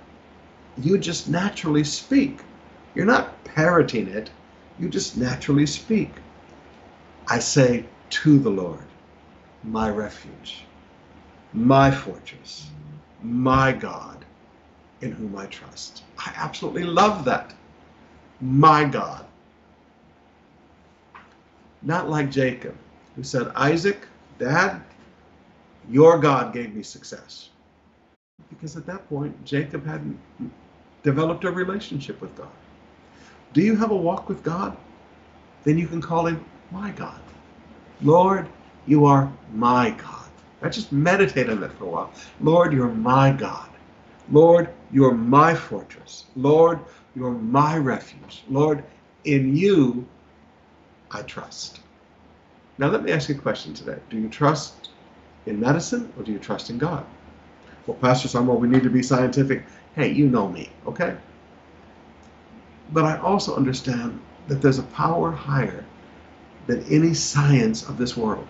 you 0.78 0.98
just 0.98 1.30
naturally 1.30 1.84
speak. 1.84 2.40
You're 2.96 3.06
not 3.06 3.44
parroting 3.44 4.08
it, 4.08 4.32
you 4.80 4.90
just 4.90 5.16
naturally 5.16 5.68
speak. 5.68 6.10
I 7.28 7.40
say 7.40 7.86
to 8.10 8.40
the 8.40 8.50
Lord, 8.50 8.86
my 9.64 9.90
refuge, 9.90 10.64
my 11.54 11.92
fortress 11.92 12.68
my 13.24 13.72
God 13.72 14.26
in 15.02 15.12
whom 15.12 15.36
I 15.36 15.46
trust. 15.48 16.04
I 16.18 16.34
absolutely 16.36 16.84
love 16.84 17.26
that. 17.26 17.54
My 18.42 18.86
God. 18.86 19.26
Not 21.82 22.10
like 22.10 22.32
Jacob, 22.32 22.76
who 23.16 23.24
said, 23.24 23.52
Isaac, 23.56 24.08
Dad, 24.40 24.82
your 25.90 26.18
God 26.18 26.54
gave 26.54 26.74
me 26.74 26.84
success. 26.84 27.50
Because 28.50 28.76
at 28.76 28.86
that 28.86 29.08
point, 29.10 29.44
Jacob 29.46 29.86
hadn't 29.86 30.20
developed 31.04 31.44
a 31.44 31.52
relationship 31.52 32.20
with 32.22 32.36
God. 32.36 32.50
Do 33.54 33.62
you 33.62 33.76
have 33.76 33.92
a 33.92 33.96
walk 33.96 34.30
with 34.30 34.44
God? 34.44 34.76
Then 35.64 35.78
you 35.78 35.88
can 35.88 36.02
call 36.02 36.28
him 36.28 36.44
my 36.72 36.92
God. 36.92 37.22
Lord, 38.02 38.48
you 38.86 39.06
are 39.06 39.32
my 39.54 39.92
God. 39.92 40.27
I 40.62 40.70
just 40.70 40.92
meditate 40.92 41.50
on 41.50 41.62
that 41.62 41.74
for 41.74 41.86
a 41.86 41.88
while. 41.88 42.14
Lord, 42.42 42.74
you're 42.74 42.88
my 42.88 43.32
God. 43.32 43.70
Lord, 44.32 44.70
you're 44.92 45.14
my 45.14 45.54
fortress. 45.56 46.26
Lord, 46.36 46.80
you're 47.16 47.32
my 47.32 47.78
refuge. 47.78 48.44
Lord, 48.50 48.84
in 49.24 49.56
you 49.56 50.06
I 51.12 51.22
trust. 51.22 51.80
Now, 52.78 52.88
let 52.88 53.04
me 53.04 53.12
ask 53.12 53.30
you 53.30 53.36
a 53.36 53.40
question 53.40 53.74
today. 53.74 53.98
Do 54.10 54.18
you 54.18 54.30
trust 54.30 54.90
in 55.46 55.60
medicine 55.60 56.12
or 56.18 56.24
do 56.24 56.32
you 56.32 56.40
trust 56.40 56.70
in 56.70 56.78
God? 56.78 57.06
Well, 57.86 57.98
Pastor 57.98 58.28
Samuel, 58.28 58.58
we 58.58 58.68
need 58.68 58.84
to 58.84 58.90
be 58.90 59.02
scientific. 59.02 59.64
Hey, 59.96 60.12
you 60.12 60.28
know 60.28 60.48
me, 60.48 60.70
okay? 60.86 61.16
But 62.92 63.06
I 63.06 63.18
also 63.18 63.56
understand 63.56 64.20
that 64.48 64.62
there's 64.62 64.80
a 64.80 64.84
power 64.84 65.32
higher 65.32 65.86
than 66.68 66.84
any 66.92 67.14
science 67.14 67.88
of 67.88 67.98
this 67.98 68.18
world. 68.18 68.48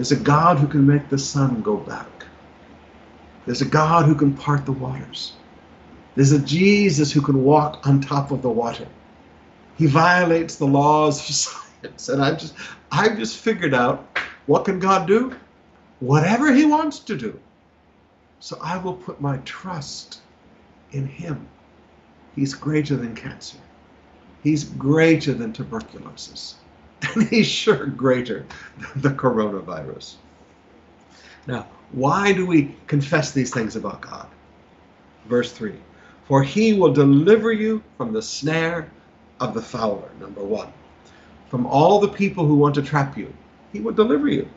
There's 0.00 0.12
a 0.12 0.16
God 0.16 0.58
who 0.58 0.66
can 0.66 0.86
make 0.86 1.10
the 1.10 1.18
sun 1.18 1.60
go 1.60 1.76
back. 1.76 2.24
There's 3.44 3.60
a 3.60 3.66
God 3.66 4.06
who 4.06 4.14
can 4.14 4.32
part 4.32 4.64
the 4.64 4.72
waters. 4.72 5.34
There's 6.14 6.32
a 6.32 6.38
Jesus 6.38 7.12
who 7.12 7.20
can 7.20 7.44
walk 7.44 7.86
on 7.86 8.00
top 8.00 8.30
of 8.30 8.40
the 8.40 8.48
water. 8.48 8.88
He 9.76 9.84
violates 9.84 10.56
the 10.56 10.66
laws 10.66 11.18
of 11.28 11.34
science. 11.82 12.08
And 12.08 12.22
I've 12.22 12.38
just 12.38 12.54
I've 12.90 13.18
just 13.18 13.36
figured 13.36 13.74
out 13.74 14.18
what 14.46 14.64
can 14.64 14.78
God 14.78 15.06
do? 15.06 15.36
Whatever 15.98 16.50
he 16.50 16.64
wants 16.64 17.00
to 17.00 17.14
do. 17.14 17.38
So 18.38 18.58
I 18.62 18.78
will 18.78 18.94
put 18.94 19.20
my 19.20 19.36
trust 19.44 20.22
in 20.92 21.06
him. 21.06 21.46
He's 22.34 22.54
greater 22.54 22.96
than 22.96 23.14
cancer. 23.14 23.58
He's 24.42 24.64
greater 24.64 25.34
than 25.34 25.52
tuberculosis. 25.52 26.54
and 27.14 27.28
he's 27.28 27.46
sure 27.46 27.86
greater 27.86 28.46
than 28.78 29.02
the 29.02 29.10
coronavirus. 29.10 30.16
Now, 31.46 31.66
why 31.92 32.32
do 32.32 32.46
we 32.46 32.74
confess 32.86 33.32
these 33.32 33.52
things 33.52 33.76
about 33.76 34.00
God? 34.00 34.28
Verse 35.26 35.52
3 35.52 35.74
For 36.24 36.42
he 36.42 36.74
will 36.74 36.92
deliver 36.92 37.52
you 37.52 37.82
from 37.96 38.12
the 38.12 38.22
snare 38.22 38.90
of 39.40 39.54
the 39.54 39.62
fowler, 39.62 40.10
number 40.20 40.42
one. 40.42 40.72
From 41.48 41.66
all 41.66 41.98
the 41.98 42.08
people 42.08 42.46
who 42.46 42.54
want 42.54 42.74
to 42.76 42.82
trap 42.82 43.16
you, 43.16 43.32
he 43.72 43.80
will 43.80 43.92
deliver 43.92 44.28
you. 44.28 44.48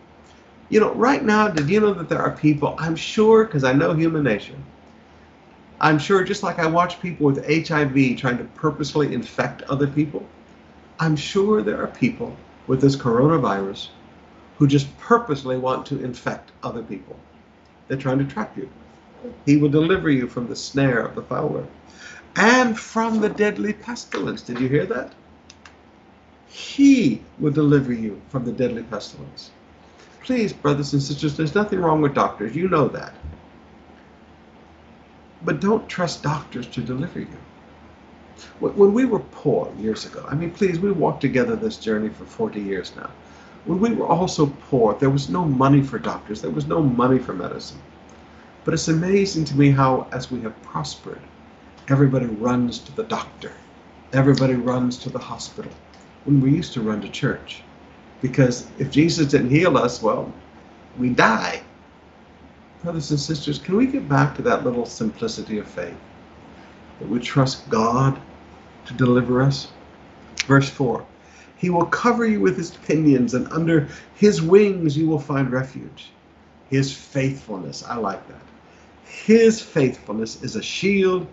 You 0.69 0.79
know, 0.79 0.93
right 0.93 1.23
now, 1.23 1.47
did 1.47 1.69
you 1.69 1.79
know 1.79 1.93
that 1.93 2.09
there 2.09 2.21
are 2.21 2.31
people, 2.31 2.75
I'm 2.77 2.95
sure, 2.95 3.45
because 3.45 3.63
I 3.63 3.73
know 3.73 3.93
human 3.93 4.23
nature, 4.23 4.55
I'm 5.79 5.99
sure 5.99 6.23
just 6.23 6.43
like 6.43 6.59
I 6.59 6.65
watch 6.65 7.01
people 7.01 7.25
with 7.25 7.45
HIV 7.45 8.17
trying 8.17 8.37
to 8.37 8.45
purposely 8.55 9.13
infect 9.13 9.63
other 9.63 9.87
people, 9.87 10.25
I'm 10.99 11.15
sure 11.15 11.61
there 11.61 11.81
are 11.81 11.87
people 11.87 12.35
with 12.67 12.81
this 12.81 12.95
coronavirus 12.95 13.89
who 14.57 14.67
just 14.67 14.95
purposely 14.97 15.57
want 15.57 15.85
to 15.87 16.03
infect 16.03 16.51
other 16.61 16.83
people. 16.83 17.17
They're 17.87 17.97
trying 17.97 18.19
to 18.19 18.25
trap 18.25 18.55
you. 18.57 18.69
He 19.45 19.57
will 19.57 19.69
deliver 19.69 20.09
you 20.09 20.27
from 20.27 20.47
the 20.47 20.55
snare 20.55 20.99
of 20.99 21.15
the 21.15 21.23
fowler 21.23 21.65
and 22.35 22.77
from 22.77 23.19
the 23.21 23.29
deadly 23.29 23.73
pestilence. 23.73 24.41
Did 24.41 24.59
you 24.59 24.67
hear 24.67 24.85
that? 24.85 25.13
He 26.47 27.21
will 27.39 27.51
deliver 27.51 27.93
you 27.93 28.21
from 28.29 28.45
the 28.45 28.51
deadly 28.51 28.83
pestilence. 28.83 29.51
Please, 30.21 30.53
brothers 30.53 30.93
and 30.93 31.01
sisters, 31.01 31.35
there's 31.35 31.55
nothing 31.55 31.79
wrong 31.79 32.01
with 32.01 32.13
doctors. 32.13 32.55
You 32.55 32.69
know 32.69 32.87
that. 32.89 33.13
But 35.43 35.59
don't 35.59 35.89
trust 35.89 36.23
doctors 36.23 36.67
to 36.67 36.81
deliver 36.81 37.19
you. 37.19 37.37
When 38.59 38.93
we 38.93 39.05
were 39.05 39.19
poor 39.19 39.71
years 39.79 40.05
ago, 40.05 40.25
I 40.27 40.35
mean, 40.35 40.51
please, 40.51 40.79
we 40.79 40.91
walked 40.91 41.21
together 41.21 41.55
this 41.55 41.77
journey 41.77 42.09
for 42.09 42.25
40 42.25 42.61
years 42.61 42.93
now. 42.95 43.09
When 43.65 43.79
we 43.79 43.93
were 43.93 44.07
also 44.07 44.47
poor, 44.69 44.95
there 44.95 45.09
was 45.09 45.29
no 45.29 45.45
money 45.45 45.81
for 45.81 45.99
doctors, 45.99 46.41
there 46.41 46.51
was 46.51 46.67
no 46.67 46.81
money 46.81 47.19
for 47.19 47.33
medicine. 47.33 47.79
But 48.63 48.73
it's 48.73 48.87
amazing 48.87 49.45
to 49.45 49.57
me 49.57 49.71
how, 49.71 50.07
as 50.11 50.31
we 50.31 50.41
have 50.41 50.61
prospered, 50.63 51.21
everybody 51.89 52.25
runs 52.25 52.79
to 52.79 52.95
the 52.95 53.03
doctor, 53.03 53.51
everybody 54.13 54.55
runs 54.55 54.97
to 54.99 55.09
the 55.09 55.19
hospital, 55.19 55.71
when 56.25 56.41
we 56.41 56.51
used 56.51 56.73
to 56.73 56.81
run 56.81 57.01
to 57.01 57.09
church. 57.09 57.61
Because 58.21 58.67
if 58.79 58.89
Jesus 58.89 59.27
didn't 59.27 59.49
heal 59.49 59.77
us, 59.77 60.01
well, 60.01 60.31
we 60.97 61.09
die. 61.09 61.61
Brothers 62.81 63.11
and 63.11 63.19
sisters, 63.19 63.59
can 63.59 63.75
we 63.75 63.87
get 63.87 64.07
back 64.07 64.35
to 64.35 64.41
that 64.43 64.63
little 64.63 64.85
simplicity 64.85 65.57
of 65.57 65.67
faith? 65.67 65.97
That 66.99 67.09
we 67.09 67.19
trust 67.19 67.69
God 67.69 68.21
to 68.85 68.93
deliver 68.93 69.41
us? 69.41 69.67
Verse 70.45 70.69
4 70.69 71.05
He 71.57 71.69
will 71.69 71.85
cover 71.85 72.25
you 72.25 72.39
with 72.39 72.57
his 72.57 72.71
pinions, 72.71 73.33
and 73.33 73.47
under 73.51 73.87
his 74.15 74.41
wings 74.41 74.97
you 74.97 75.07
will 75.07 75.19
find 75.19 75.51
refuge. 75.51 76.11
His 76.69 76.93
faithfulness, 76.93 77.83
I 77.83 77.95
like 77.95 78.27
that. 78.27 78.41
His 79.05 79.61
faithfulness 79.61 80.41
is 80.43 80.55
a 80.55 80.61
shield 80.61 81.27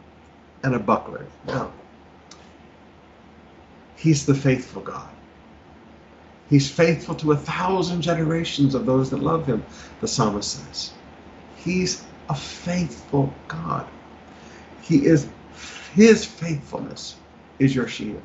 and 0.62 0.74
a 0.74 0.78
buckler. 0.78 1.26
Now, 1.46 1.70
he's 3.96 4.26
the 4.26 4.34
faithful 4.34 4.82
God. 4.82 5.08
He's 6.50 6.70
faithful 6.70 7.14
to 7.16 7.32
a 7.32 7.36
thousand 7.36 8.02
generations 8.02 8.74
of 8.74 8.84
those 8.84 9.08
that 9.10 9.22
love 9.22 9.46
him, 9.46 9.64
the 10.00 10.08
psalmist 10.08 10.50
says. 10.50 10.92
He's 11.56 12.04
a 12.28 12.34
faithful 12.34 13.32
God. 13.48 13.86
He 14.82 15.06
is 15.06 15.28
his 15.94 16.24
faithfulness 16.24 17.16
is 17.58 17.74
your 17.74 17.88
shield. 17.88 18.22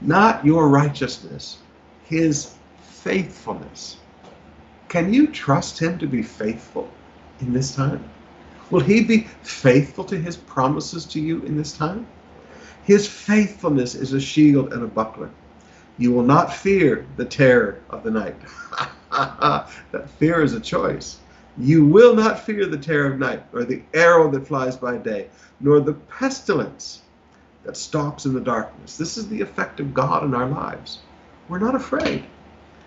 Not 0.00 0.44
your 0.44 0.68
righteousness, 0.68 1.58
his 2.04 2.54
faithfulness. 2.80 3.96
Can 4.88 5.12
you 5.12 5.28
trust 5.28 5.78
him 5.78 5.98
to 5.98 6.06
be 6.06 6.22
faithful 6.22 6.90
in 7.40 7.52
this 7.52 7.74
time? 7.74 8.04
Will 8.70 8.80
he 8.80 9.02
be 9.02 9.28
faithful 9.42 10.04
to 10.04 10.18
his 10.18 10.36
promises 10.36 11.04
to 11.06 11.20
you 11.20 11.42
in 11.42 11.56
this 11.56 11.76
time? 11.76 12.06
His 12.84 13.08
faithfulness 13.08 13.94
is 13.94 14.12
a 14.12 14.20
shield 14.20 14.72
and 14.72 14.82
a 14.82 14.88
buckler. 14.88 15.30
You 15.98 16.10
will 16.10 16.24
not 16.24 16.52
fear 16.52 17.06
the 17.16 17.24
terror 17.24 17.78
of 17.90 18.02
the 18.02 18.10
night. 18.10 18.34
that 19.12 20.10
fear 20.18 20.42
is 20.42 20.54
a 20.54 20.60
choice. 20.60 21.21
You 21.58 21.84
will 21.84 22.14
not 22.14 22.40
fear 22.40 22.66
the 22.66 22.78
terror 22.78 23.12
of 23.12 23.18
night, 23.18 23.42
or 23.52 23.64
the 23.64 23.82
arrow 23.92 24.30
that 24.30 24.46
flies 24.46 24.76
by 24.76 24.96
day, 24.96 25.28
nor 25.60 25.80
the 25.80 25.92
pestilence 25.92 27.02
that 27.64 27.76
stalks 27.76 28.24
in 28.24 28.32
the 28.32 28.40
darkness. 28.40 28.96
This 28.96 29.16
is 29.16 29.28
the 29.28 29.40
effect 29.40 29.78
of 29.78 29.94
God 29.94 30.24
in 30.24 30.34
our 30.34 30.48
lives. 30.48 31.00
We're 31.48 31.58
not 31.58 31.74
afraid. 31.74 32.24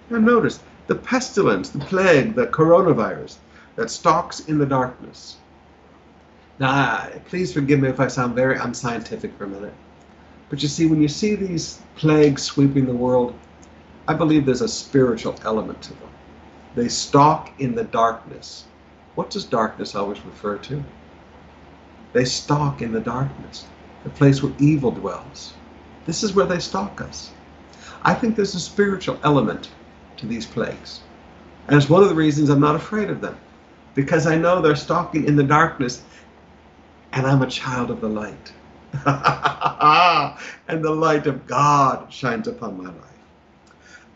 Now, 0.10 0.18
notice 0.18 0.60
the 0.88 0.96
pestilence, 0.96 1.70
the 1.70 1.80
plague, 1.80 2.36
the 2.36 2.48
coronavirus 2.48 3.38
that 3.76 3.90
stalks 3.90 4.42
in 4.42 4.58
the 4.58 4.66
darkness. 4.66 5.38
Now, 6.60 7.08
please 7.26 7.54
forgive 7.54 7.80
me 7.80 7.90
if 7.90 8.00
I 8.00 8.08
sound 8.08 8.36
very 8.36 8.58
unscientific 8.58 9.38
for 9.38 9.44
a 9.44 9.48
minute. 9.48 9.74
But 10.50 10.62
you 10.62 10.68
see, 10.68 10.86
when 10.86 11.02
you 11.02 11.08
see 11.08 11.36
these 11.36 11.82
plagues 11.96 12.44
sweeping 12.44 12.86
the 12.86 12.96
world, 12.96 13.34
I 14.08 14.14
believe 14.14 14.46
there's 14.46 14.62
a 14.62 14.68
spiritual 14.68 15.36
element 15.44 15.82
to 15.84 15.90
them. 15.90 16.10
They 16.76 16.90
stalk 16.90 17.52
in 17.60 17.76
the 17.76 17.86
darkness. 17.86 18.66
What 19.16 19.30
does 19.30 19.46
darkness 19.46 19.96
always 19.96 20.20
refer 20.26 20.58
to? 20.58 20.84
They 22.14 22.26
stalk 22.26 22.82
in 22.82 22.92
the 22.92 23.00
darkness, 23.00 23.66
the 24.04 24.10
place 24.10 24.44
where 24.44 24.54
evil 24.60 24.92
dwells. 24.92 25.54
This 26.06 26.24
is 26.24 26.34
where 26.34 26.46
they 26.46 26.60
stalk 26.60 27.02
us. 27.02 27.32
I 28.04 28.14
think 28.14 28.36
there's 28.36 28.56
a 28.56 28.60
spiritual 28.60 29.20
element 29.24 29.70
to 30.18 30.26
these 30.26 30.46
plagues. 30.46 31.02
And 31.68 31.76
it's 31.76 31.90
one 31.90 32.04
of 32.04 32.10
the 32.10 32.16
reasons 32.16 32.50
I'm 32.50 32.60
not 32.60 32.76
afraid 32.76 33.10
of 33.10 33.22
them. 33.22 33.38
Because 33.96 34.28
I 34.28 34.36
know 34.36 34.62
they're 34.62 34.76
stalking 34.76 35.26
in 35.26 35.36
the 35.36 35.44
darkness 35.44 36.04
and 37.14 37.26
I'm 37.26 37.42
a 37.42 37.50
child 37.50 37.90
of 37.90 38.02
the 38.02 38.10
light. 38.10 38.54
and 40.68 40.84
the 40.84 40.92
light 40.92 41.28
of 41.28 41.48
God 41.48 42.14
shines 42.14 42.48
upon 42.48 42.78
my 42.78 42.90
life. 42.90 43.06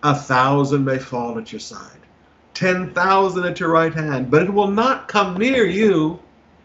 A 0.04 0.16
thousand 0.16 0.86
may 0.86 1.00
fall 1.00 1.38
at 1.38 1.52
your 1.52 1.60
side, 1.60 1.99
ten 2.60 2.94
thousand 2.94 3.46
at 3.46 3.58
your 3.58 3.70
right 3.70 3.94
hand, 3.94 4.30
but 4.30 4.44
it 4.44 4.54
will 4.54 4.68
not 4.68 5.08
come 5.08 5.38
near 5.38 5.66
you. 5.66 6.20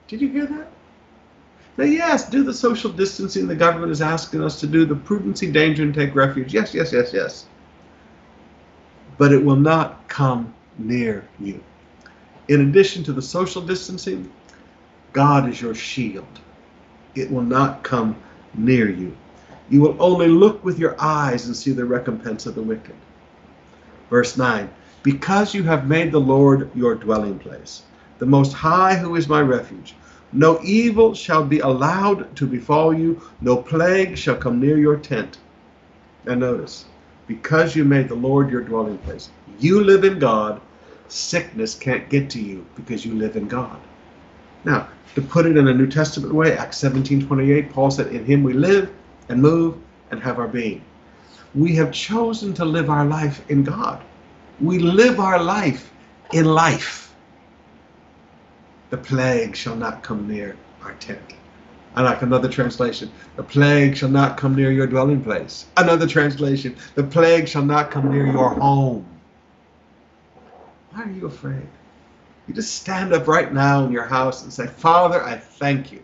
Did 0.09 0.21
you 0.21 0.29
hear 0.29 0.45
that? 0.47 0.69
Now, 1.77 1.85
yes, 1.85 2.29
do 2.29 2.43
the 2.43 2.53
social 2.53 2.91
distancing 2.91 3.47
the 3.47 3.55
government 3.55 3.93
is 3.93 4.03
asking 4.03 4.43
us 4.43 4.59
to 4.59 4.67
do, 4.67 4.85
the 4.85 4.97
prudency, 4.97 5.53
danger, 5.53 5.85
and 5.85 5.95
take 5.95 6.13
refuge. 6.17 6.53
Yes, 6.53 6.75
yes, 6.75 6.93
yes, 6.93 7.13
yes. 7.13 7.47
But 9.19 9.33
it 9.33 9.45
will 9.45 9.55
not 9.55 10.09
come 10.09 10.53
near 10.79 11.29
you. 11.39 11.63
In 12.49 12.69
addition 12.69 13.05
to 13.05 13.13
the 13.13 13.23
social 13.23 13.63
distancing, 13.63 14.33
God 15.13 15.49
is 15.49 15.63
your 15.63 15.77
shield. 15.77 16.41
It 17.15 17.31
will 17.31 17.43
not 17.43 17.85
come 17.85 18.17
near 18.55 18.91
you. 18.91 19.17
You 19.71 19.81
will 19.81 19.97
only 20.01 20.27
look 20.27 20.65
with 20.65 20.81
your 20.81 21.01
eyes 21.01 21.47
and 21.47 21.57
see 21.57 21.71
the 21.71 21.85
recompense 21.85 22.47
of 22.47 22.57
the 22.57 22.63
wicked. 22.63 22.97
Verse 24.11 24.37
9 24.37 24.69
Because 25.05 25.55
you 25.55 25.63
have 25.65 25.87
made 25.87 26.13
the 26.13 26.19
Lord 26.19 26.71
your 26.75 26.95
dwelling 26.95 27.39
place, 27.39 27.83
the 28.19 28.25
Most 28.27 28.55
High, 28.55 28.97
who 28.97 29.17
is 29.17 29.29
my 29.29 29.43
refuge, 29.43 29.95
no 30.33 30.59
evil 30.65 31.15
shall 31.15 31.45
be 31.45 31.59
allowed 31.59 32.35
to 32.37 32.47
befall 32.47 32.95
you, 32.95 33.21
no 33.43 33.59
plague 33.59 34.17
shall 34.17 34.35
come 34.35 34.59
near 34.59 34.79
your 34.79 34.97
tent. 34.97 35.37
Now, 36.25 36.37
notice, 36.37 36.87
because 37.27 37.77
you 37.77 37.85
made 37.85 38.09
the 38.09 38.15
Lord 38.15 38.51
your 38.51 38.63
dwelling 38.63 38.97
place, 38.97 39.29
you 39.61 39.85
live 39.85 40.05
in 40.05 40.19
God, 40.19 40.59
sickness 41.09 41.75
can't 41.75 42.09
get 42.09 42.31
to 42.31 42.41
you 42.41 42.65
because 42.75 43.05
you 43.05 43.13
live 43.13 43.37
in 43.37 43.47
God. 43.47 43.79
Now, 44.65 44.89
to 45.17 45.21
put 45.21 45.45
it 45.45 45.59
in 45.59 45.69
a 45.69 45.75
New 45.75 45.87
Testament 45.87 46.33
way, 46.33 46.57
Acts 46.57 46.79
17 46.79 47.27
28, 47.27 47.71
Paul 47.75 47.91
said, 47.91 48.07
In 48.07 48.25
him 48.25 48.43
we 48.43 48.55
live 48.55 48.91
and 49.29 49.43
move 49.43 49.77
and 50.11 50.23
have 50.23 50.39
our 50.39 50.49
being. 50.49 50.83
We 51.55 51.77
have 51.77 51.93
chosen 51.93 52.55
to 52.55 52.65
live 52.65 52.89
our 52.89 53.05
life 53.05 53.49
in 53.51 53.65
God. 53.65 54.03
We 54.61 54.79
live 54.79 55.19
our 55.21 55.43
life 55.43 55.91
in 56.33 56.45
life. 56.45 57.13
The 58.91 58.97
plague 58.97 59.57
shall 59.57 59.77
not 59.77 60.03
come 60.03 60.29
near 60.29 60.57
our 60.83 60.95
tent. 60.95 61.35
I 61.97 62.03
like 62.03 62.23
another 62.23 62.49
translation. 62.49 63.11
The 63.37 63.43
plague 63.43 63.97
shall 63.97 64.09
not 64.09 64.37
come 64.37 64.55
near 64.55 64.71
your 64.73 64.87
dwelling 64.87 65.23
place. 65.23 65.67
Another 65.77 66.07
translation. 66.07 66.77
The 66.95 67.05
plague 67.05 67.49
shall 67.49 67.65
not 67.65 67.91
come 67.91 68.11
near 68.11 68.27
your 68.27 68.51
home. 68.51 69.07
Why 70.91 71.05
are 71.05 71.11
you 71.11 71.27
afraid? 71.27 71.67
You 72.47 72.55
just 72.55 72.75
stand 72.75 73.13
up 73.13 73.27
right 73.27 73.53
now 73.53 73.85
in 73.85 73.93
your 73.93 74.05
house 74.05 74.43
and 74.43 74.53
say, 74.53 74.67
Father, 74.67 75.23
I 75.23 75.37
thank 75.37 75.93
you. 75.93 76.03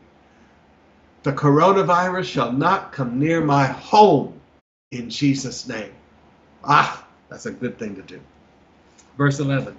The 1.23 1.33
coronavirus 1.33 2.25
shall 2.25 2.53
not 2.53 2.93
come 2.93 3.19
near 3.19 3.41
my 3.41 3.67
home 3.67 4.41
in 4.91 5.11
Jesus' 5.11 5.69
name. 5.69 5.93
Ah, 6.65 7.07
that's 7.29 7.47
a 7.47 7.53
good 7.53 7.79
thing 7.79 7.95
to 7.97 8.03
do. 8.03 8.21
Verse 9.17 9.41
11 9.41 9.77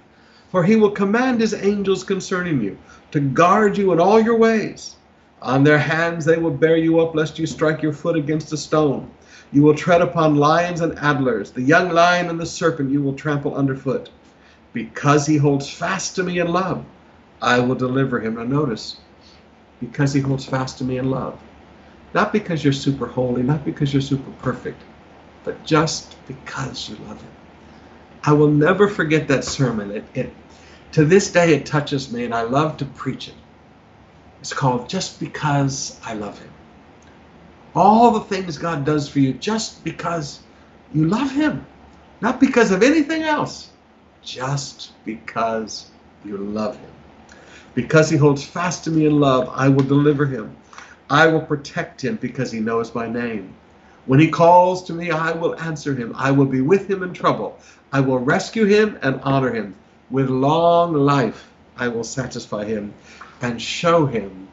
For 0.50 0.64
he 0.64 0.76
will 0.76 0.90
command 0.90 1.40
his 1.40 1.54
angels 1.54 2.04
concerning 2.04 2.60
you 2.60 2.78
to 3.10 3.20
guard 3.20 3.76
you 3.76 3.92
in 3.92 4.00
all 4.00 4.20
your 4.20 4.36
ways. 4.36 4.96
On 5.42 5.64
their 5.64 5.78
hands 5.78 6.24
they 6.24 6.38
will 6.38 6.50
bear 6.50 6.76
you 6.76 7.00
up, 7.00 7.14
lest 7.14 7.38
you 7.38 7.46
strike 7.46 7.82
your 7.82 7.92
foot 7.92 8.16
against 8.16 8.52
a 8.52 8.56
stone. 8.56 9.10
You 9.52 9.62
will 9.62 9.74
tread 9.74 10.00
upon 10.00 10.36
lions 10.36 10.80
and 10.80 10.98
adders, 10.98 11.50
the 11.50 11.62
young 11.62 11.90
lion 11.90 12.30
and 12.30 12.40
the 12.40 12.46
serpent 12.46 12.90
you 12.90 13.02
will 13.02 13.14
trample 13.14 13.54
underfoot. 13.54 14.08
Because 14.72 15.26
he 15.26 15.36
holds 15.36 15.68
fast 15.68 16.16
to 16.16 16.22
me 16.22 16.38
in 16.38 16.48
love, 16.48 16.84
I 17.42 17.58
will 17.58 17.74
deliver 17.74 18.20
him. 18.20 18.36
Now, 18.36 18.44
notice, 18.44 18.96
because 19.80 20.14
he 20.14 20.20
holds 20.20 20.44
fast 20.46 20.78
to 20.78 20.84
me 20.84 20.96
in 20.98 21.10
love. 21.10 21.38
Not 22.14 22.32
because 22.32 22.62
you're 22.62 22.72
super 22.72 23.06
holy, 23.06 23.42
not 23.42 23.64
because 23.64 23.92
you're 23.92 24.00
super 24.00 24.30
perfect, 24.42 24.80
but 25.44 25.64
just 25.64 26.16
because 26.26 26.88
you 26.88 26.96
love 27.06 27.20
him. 27.20 27.30
I 28.24 28.32
will 28.32 28.50
never 28.50 28.88
forget 28.88 29.28
that 29.28 29.44
sermon. 29.44 29.90
It, 29.90 30.04
it, 30.14 30.32
to 30.92 31.04
this 31.04 31.32
day, 31.32 31.54
it 31.54 31.66
touches 31.66 32.12
me, 32.12 32.24
and 32.24 32.34
I 32.34 32.42
love 32.42 32.76
to 32.78 32.84
preach 32.84 33.28
it. 33.28 33.34
It's 34.40 34.52
called 34.52 34.88
Just 34.88 35.20
Because 35.20 35.98
I 36.04 36.14
Love 36.14 36.38
Him. 36.38 36.50
All 37.74 38.10
the 38.12 38.20
things 38.20 38.58
God 38.58 38.84
does 38.84 39.08
for 39.08 39.18
you 39.18 39.32
just 39.32 39.82
because 39.82 40.40
you 40.92 41.06
love 41.06 41.30
Him, 41.30 41.64
not 42.20 42.38
because 42.38 42.70
of 42.70 42.82
anything 42.82 43.22
else 43.22 43.72
just 44.22 44.92
because 45.04 45.90
you 46.24 46.36
love 46.36 46.76
him. 46.76 46.90
Because 47.74 48.08
he 48.08 48.16
holds 48.16 48.44
fast 48.44 48.84
to 48.84 48.90
me 48.90 49.06
in 49.06 49.18
love, 49.20 49.50
I 49.54 49.68
will 49.68 49.84
deliver 49.84 50.26
him. 50.26 50.56
I 51.10 51.26
will 51.26 51.40
protect 51.40 52.02
him 52.02 52.16
because 52.16 52.52
he 52.52 52.60
knows 52.60 52.94
my 52.94 53.08
name. 53.08 53.54
When 54.06 54.18
he 54.18 54.28
calls 54.28 54.82
to 54.84 54.92
me, 54.92 55.10
I 55.10 55.32
will 55.32 55.58
answer 55.60 55.94
him. 55.94 56.12
I 56.16 56.30
will 56.32 56.46
be 56.46 56.60
with 56.60 56.90
him 56.90 57.02
in 57.02 57.12
trouble. 57.12 57.58
I 57.92 58.00
will 58.00 58.18
rescue 58.18 58.64
him 58.64 58.98
and 59.02 59.20
honor 59.22 59.52
him. 59.52 59.74
With 60.10 60.28
long 60.28 60.92
life, 60.92 61.50
I 61.76 61.88
will 61.88 62.04
satisfy 62.04 62.64
him 62.64 62.92
and 63.40 63.60
show 63.62 64.06
him 64.06 64.48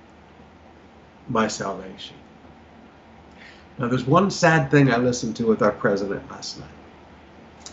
my 1.27 1.47
salvation. 1.47 2.15
Now, 3.77 3.87
there's 3.87 4.05
one 4.05 4.29
sad 4.29 4.69
thing 4.69 4.91
I 4.91 4.97
listened 4.97 5.35
to 5.37 5.47
with 5.47 5.61
our 5.61 5.71
president 5.71 6.29
last 6.29 6.59
night. 6.59 6.69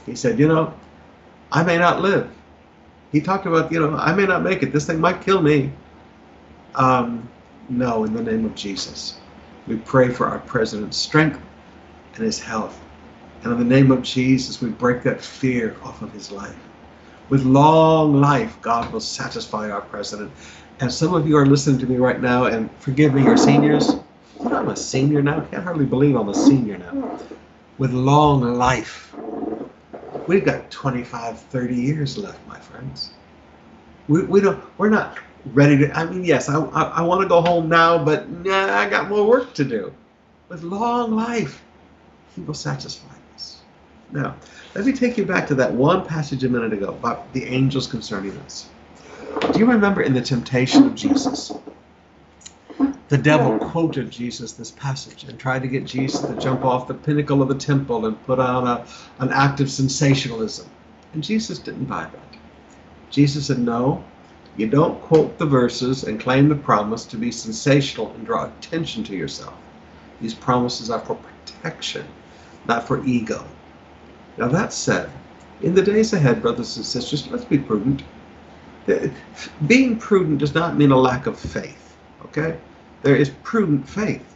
He 0.07 0.15
said, 0.15 0.39
You 0.39 0.49
know, 0.49 0.73
I 1.53 1.63
may 1.63 1.79
not 1.79 2.01
live. 2.01 2.31
He 3.13 3.21
talked 3.21 3.47
about, 3.47 3.71
you 3.71 3.81
know, 3.81 3.97
I 3.97 4.15
may 4.15 4.27
not 4.27 4.43
make 4.43 4.63
it. 4.63 4.73
This 4.73 4.87
thing 4.87 5.01
might 5.01 5.21
kill 5.21 5.43
me. 5.43 5.73
Um, 6.75 7.29
no, 7.69 8.05
in 8.05 8.15
the 8.15 8.23
name 8.23 8.45
of 8.45 8.55
Jesus. 8.55 9.19
We 9.67 9.77
pray 9.77 10.11
for 10.11 10.29
our 10.29 10.39
president's 10.41 10.97
strength 10.97 11.41
and 12.17 12.25
his 12.25 12.41
health. 12.41 12.81
And 13.43 13.53
in 13.53 13.59
the 13.59 13.65
name 13.65 13.91
of 13.91 14.03
Jesus, 14.03 14.61
we 14.61 14.71
break 14.71 15.03
that 15.03 15.21
fear 15.21 15.77
off 15.83 16.03
of 16.03 16.13
his 16.13 16.33
life. 16.33 16.57
With 17.29 17.45
long 17.45 18.21
life, 18.21 18.61
God 18.63 18.93
will 18.93 19.01
satisfy 19.01 19.71
our 19.71 19.83
president. 19.83 20.33
And 20.81 20.93
some 20.93 21.15
of 21.15 21.29
you 21.29 21.37
are 21.37 21.47
listening 21.47 21.79
to 21.81 21.87
me 21.87 21.97
right 21.97 22.21
now, 22.21 22.45
and 22.45 22.71
forgive 22.81 23.15
me, 23.15 23.25
you're 23.25 23.37
seniors. 23.37 23.97
I'm 24.45 24.69
a 24.69 24.77
senior 24.77 25.23
now. 25.23 25.41
I 25.41 25.45
can't 25.47 25.65
hardly 25.65 25.87
believe 25.87 26.17
I'm 26.17 26.29
a 26.29 26.35
senior 26.35 26.79
now. 26.79 27.19
With 27.79 27.93
long 27.93 28.43
life. 28.43 29.15
We've 30.27 30.45
got 30.45 30.71
25, 30.71 31.41
30 31.41 31.75
years 31.75 32.19
left, 32.19 32.47
my 32.49 32.59
friends. 32.59 33.11
We, 34.09 34.25
we 34.25 34.41
don't, 34.41 34.63
we're 34.79 34.89
not 34.89 35.19
ready 35.47 35.79
to, 35.79 35.93
I 35.97 36.05
mean, 36.05 36.25
yes, 36.25 36.49
I, 36.49 36.61
I, 36.61 36.83
I 36.83 37.03
want 37.03 37.23
to 37.23 37.29
go 37.29 37.41
home 37.41 37.69
now, 37.69 38.05
but 38.05 38.29
nah, 38.29 38.79
I 38.79 38.89
got 38.89 39.09
more 39.09 39.27
work 39.27 39.55
to 39.55 39.65
do. 39.65 39.93
With 40.49 40.63
long 40.63 41.17
life, 41.17 41.66
He 42.37 42.43
will 42.43 42.55
satisfy 42.55 43.15
us. 43.35 43.63
Now, 44.13 44.37
let 44.75 44.85
me 44.85 44.93
take 44.93 45.17
you 45.17 45.25
back 45.25 45.49
to 45.49 45.55
that 45.57 45.73
one 45.73 46.07
passage 46.07 46.45
a 46.45 46.49
minute 46.51 46.75
ago 46.75 46.89
about 46.89 47.33
the 47.33 47.45
angels 47.45 47.87
concerning 47.87 48.37
us. 48.41 48.69
Do 49.53 49.59
you 49.59 49.67
remember 49.67 50.03
in 50.03 50.13
the 50.13 50.21
temptation 50.21 50.85
of 50.85 50.95
Jesus? 50.95 51.51
The 53.09 53.17
devil 53.17 53.59
quoted 53.59 54.11
Jesus 54.11 54.53
this 54.53 54.71
passage 54.73 55.25
and 55.25 55.39
tried 55.39 55.63
to 55.63 55.69
get 55.69 55.87
Jesus 55.87 56.21
to 56.21 56.35
jump 56.35 56.65
off 56.65 56.89
the 56.89 56.95
pinnacle 56.95 57.41
of 57.41 57.49
the 57.49 57.55
temple 57.55 58.05
and 58.05 58.23
put 58.25 58.39
on 58.39 58.67
a, 58.67 58.85
an 59.19 59.31
act 59.31 59.61
of 59.61 59.71
sensationalism. 59.71 60.69
And 61.15 61.25
Jesus 61.25 61.59
didn't 61.59 61.87
buy 61.87 62.05
that. 62.05 62.37
Jesus 63.11 63.47
said, 63.47 63.61
No, 63.61 64.05
you 64.59 64.67
don't 64.67 65.01
quote 65.03 65.39
the 65.39 65.47
verses 65.47 66.05
and 66.05 66.21
claim 66.21 66.49
the 66.49 66.55
promise 66.55 67.07
to 67.07 67.17
be 67.17 67.33
sensational 67.33 68.13
and 68.13 68.27
draw 68.27 68.47
attention 68.47 69.05
to 69.05 69.17
yourself. 69.17 69.55
These 70.21 70.35
promises 70.35 70.91
are 70.91 71.01
for 71.01 71.17
protection, 71.17 72.07
not 72.67 72.87
for 72.87 73.05
ego. 73.05 73.45
Now, 74.37 74.49
that 74.49 74.73
said, 74.73 75.11
in 75.63 75.75
the 75.75 75.83
days 75.83 76.13
ahead, 76.13 76.43
brothers 76.43 76.77
and 76.77 76.85
sisters, 76.85 77.27
let's 77.29 77.45
be 77.45 77.59
prudent. 77.59 78.03
Being 79.67 79.99
prudent 79.99 80.39
does 80.39 80.55
not 80.55 80.77
mean 80.77 80.91
a 80.91 80.97
lack 80.97 81.27
of 81.27 81.39
faith, 81.39 81.97
okay? 82.27 82.59
There 83.03 83.17
is 83.17 83.31
prudent 83.43 83.89
faith. 83.89 84.35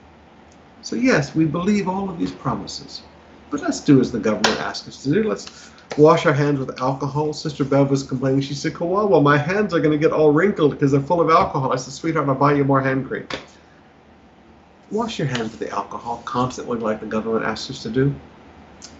So, 0.83 0.97
yes, 0.97 1.35
we 1.35 1.45
believe 1.45 1.89
all 1.89 2.09
of 2.09 2.19
these 2.19 2.33
promises. 2.33 3.03
But 3.51 3.61
let's 3.61 3.81
do 3.81 4.01
as 4.01 4.11
the 4.11 4.19
government 4.19 4.61
asks 4.61 4.89
us 4.89 5.03
to 5.03 5.13
do. 5.13 5.25
Let's 5.25 5.71
wash 5.99 6.25
our 6.25 6.33
hands 6.33 6.59
with 6.59 6.81
alcohol. 6.81 7.33
Sister 7.33 7.65
Bev 7.65 7.91
was 7.91 8.03
complaining. 8.03 8.41
She 8.41 8.55
said, 8.55 8.73
Kawawa, 8.73 9.23
my 9.23 9.37
hands 9.37 9.75
are 9.75 9.81
going 9.81 9.93
to 9.93 9.99
get 9.99 10.13
all 10.13 10.33
wrinkled 10.33 10.71
because 10.73 10.93
they're 10.93 11.01
full 11.01 11.21
of 11.21 11.31
alcohol. 11.31 11.73
I 11.73 11.77
said, 11.77 11.93
sweetheart, 11.93 12.29
I'll 12.29 12.35
buy 12.37 12.55
you 12.55 12.65
more 12.65 12.81
hand 12.81 13.07
cream. 13.07 13.29
Wash 14.91 15.19
your 15.19 15.29
hands 15.29 15.53
with 15.53 15.61
the 15.61 15.71
alcohol 15.71 16.21
constantly 16.25 16.77
like 16.79 16.99
the 16.99 17.07
government 17.07 17.45
asks 17.45 17.71
us 17.71 17.83
to 17.85 17.91
do. 17.91 18.13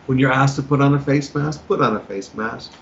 When 0.07 0.19
you're 0.19 0.33
asked 0.33 0.57
to 0.57 0.63
put 0.63 0.81
on 0.81 0.95
a 0.95 1.01
face 1.01 1.35
mask, 1.35 1.67
put 1.67 1.81
on 1.81 1.97
a 1.97 2.01
face 2.01 2.33
mask. 2.33 2.73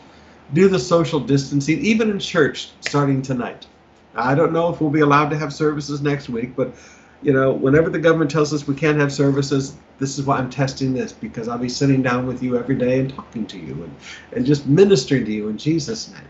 Do 0.53 0.69
the 0.69 0.79
social 0.79 1.19
distancing, 1.19 1.79
even 1.81 2.11
in 2.11 2.19
church, 2.19 2.71
starting 2.81 3.23
tonight. 3.23 3.67
I 4.15 4.35
don't 4.35 4.53
know 4.53 4.73
if 4.73 4.81
we'll 4.81 4.91
be 4.91 5.01
allowed 5.01 5.31
to 5.31 5.39
have 5.39 5.53
services 5.53 6.03
next 6.03 6.29
week, 6.29 6.55
but 6.55 6.75
you 7.23 7.33
know, 7.33 7.53
whenever 7.53 7.89
the 7.89 7.99
government 7.99 8.31
tells 8.31 8.53
us 8.53 8.67
we 8.67 8.75
can't 8.75 8.99
have 8.99 9.13
services, 9.13 9.75
this 9.99 10.19
is 10.19 10.27
why 10.27 10.39
I'm 10.39 10.51
testing 10.51 10.93
this 10.93 11.13
because 11.13 11.49
I'll 11.49 11.59
be 11.59 11.69
sitting 11.69 12.03
down 12.03 12.27
with 12.27 12.43
you 12.43 12.59
every 12.59 12.77
day 12.77 13.01
and 13.01 13.13
talking 13.15 13.47
to 13.47 13.59
you 13.59 13.73
and, 13.73 13.97
and 14.33 14.47
just 14.47 14.67
ministering 14.67 15.25
to 15.25 15.33
you 15.33 15.49
in 15.49 15.59
Jesus' 15.59 16.11
name. 16.13 16.29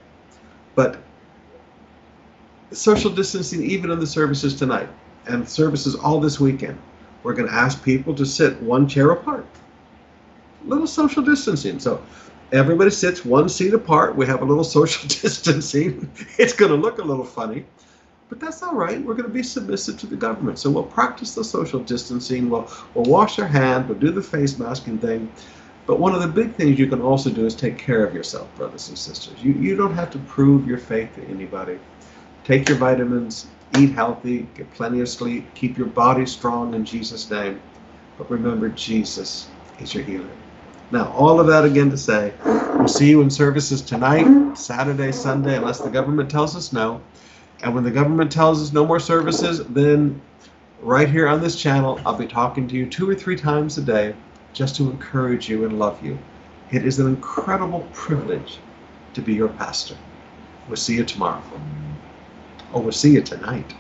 But 0.75 0.99
social 2.73 3.11
distancing, 3.11 3.63
even 3.65 3.91
in 3.91 3.99
the 3.99 4.07
services 4.07 4.55
tonight 4.55 4.89
and 5.29 5.49
services 5.49 5.95
all 5.95 6.21
this 6.21 6.41
weekend, 6.41 6.79
we're 7.23 7.35
going 7.35 7.49
to 7.49 7.55
ask 7.55 7.83
people 7.83 8.15
to 8.15 8.25
sit 8.25 8.61
one 8.63 8.89
chair 8.89 9.11
apart. 9.11 9.45
Little 10.65 10.87
social 10.87 11.23
distancing. 11.23 11.79
So 11.79 12.03
everybody 12.53 12.91
sits 12.91 13.25
one 13.25 13.49
seat 13.49 13.75
apart. 13.75 14.17
We 14.17 14.27
have 14.27 14.43
a 14.43 14.45
little 14.45 14.65
social 14.79 15.09
distancing. 15.09 16.11
It's 16.39 16.53
going 16.53 16.71
to 16.71 16.77
look 16.77 16.99
a 16.99 17.05
little 17.05 17.25
funny 17.25 17.65
but 18.29 18.41
that's 18.41 18.63
all 18.63 18.75
right. 18.75 19.03
We're 19.03 19.15
going 19.15 19.29
to 19.29 19.35
be 19.35 19.43
submissive 19.43 19.99
to 20.01 20.07
the 20.07 20.17
government. 20.17 20.59
So 20.59 20.71
we'll 20.71 20.85
practice 20.85 21.35
the 21.35 21.45
social 21.45 21.81
distancing. 21.81 22.51
We'll, 22.51 22.71
we'll 22.95 23.05
wash 23.05 23.39
our 23.39 23.47
hands. 23.47 23.89
We'll 23.89 23.99
do 23.99 24.11
the 24.11 24.23
face 24.23 24.59
masking 24.59 24.99
thing. 24.99 25.33
But 25.87 25.99
one 25.99 26.15
of 26.15 26.21
the 26.21 26.29
big 26.29 26.55
things 26.55 26.79
you 26.79 26.87
can 26.87 27.01
also 27.01 27.31
do 27.31 27.47
is 27.47 27.55
take 27.55 27.79
care 27.79 28.05
of 28.05 28.15
yourself, 28.15 28.55
brothers 28.57 28.91
and 28.91 28.99
sisters. 28.99 29.43
You, 29.43 29.53
you 29.53 29.75
don't 29.75 29.95
have 29.95 30.11
to 30.11 30.19
prove 30.21 30.67
your 30.67 30.77
faith 30.77 31.15
to 31.15 31.25
anybody. 31.25 31.79
Take 32.45 32.69
your 32.69 32.77
vitamins, 32.77 33.47
eat 33.77 33.93
healthy, 33.93 34.47
get 34.55 34.71
plenty 34.73 35.01
of 35.01 35.09
sleep, 35.09 35.55
keep 35.55 35.77
your 35.77 35.87
body 35.87 36.27
strong 36.27 36.75
in 36.75 36.85
Jesus' 36.85 37.31
name. 37.31 37.61
But 38.17 38.31
remember, 38.31 38.69
Jesus 38.69 39.49
is 39.79 39.95
your 39.95 40.05
healer. 40.05 40.31
Now, 40.91 41.13
all 41.13 41.39
of 41.39 41.47
that 41.49 41.65
again 41.65 41.91
to 41.91 41.99
say, 41.99 42.33
we'll 42.45 42.89
see 42.89 43.11
you 43.11 43.21
in 43.21 43.31
services 43.31 43.83
tonight, 43.83 44.57
Saturday, 44.57 45.13
Sunday, 45.13 45.57
unless 45.57 45.81
the 45.81 45.91
government 45.91 46.31
tells 46.31 46.57
us 46.57 46.73
no. 46.73 47.03
And 47.63 47.75
when 47.75 47.85
the 47.85 47.91
government 47.91 48.33
tells 48.33 48.63
us 48.63 48.73
no 48.73 48.87
more 48.87 49.01
services, 49.01 49.65
then 49.67 50.21
right 50.81 51.09
here 51.09 51.29
on 51.29 51.43
this 51.43 51.57
channel, 51.61 52.01
I'll 52.07 52.17
be 52.17 52.27
talking 52.27 52.67
to 52.69 52.75
you 52.75 52.87
two 52.87 53.09
or 53.09 53.15
three 53.15 53.37
times 53.37 53.77
a 53.79 53.83
day 53.83 54.15
just 54.53 54.77
to 54.77 54.91
encourage 54.91 55.49
you 55.49 55.65
and 55.65 55.79
love 55.79 56.03
you. 56.05 56.19
It 56.71 56.85
is 56.85 56.99
an 56.99 57.07
incredible 57.07 57.89
privilege 57.93 58.59
to 59.15 59.21
be 59.21 59.35
your 59.35 59.49
pastor. 59.49 59.97
We'll 60.67 60.77
see 60.77 60.97
you 60.97 61.05
tomorrow. 61.05 61.43
Or 62.73 62.83
we'll 62.83 62.93
see 62.93 63.13
you 63.13 63.23
tonight. 63.23 63.75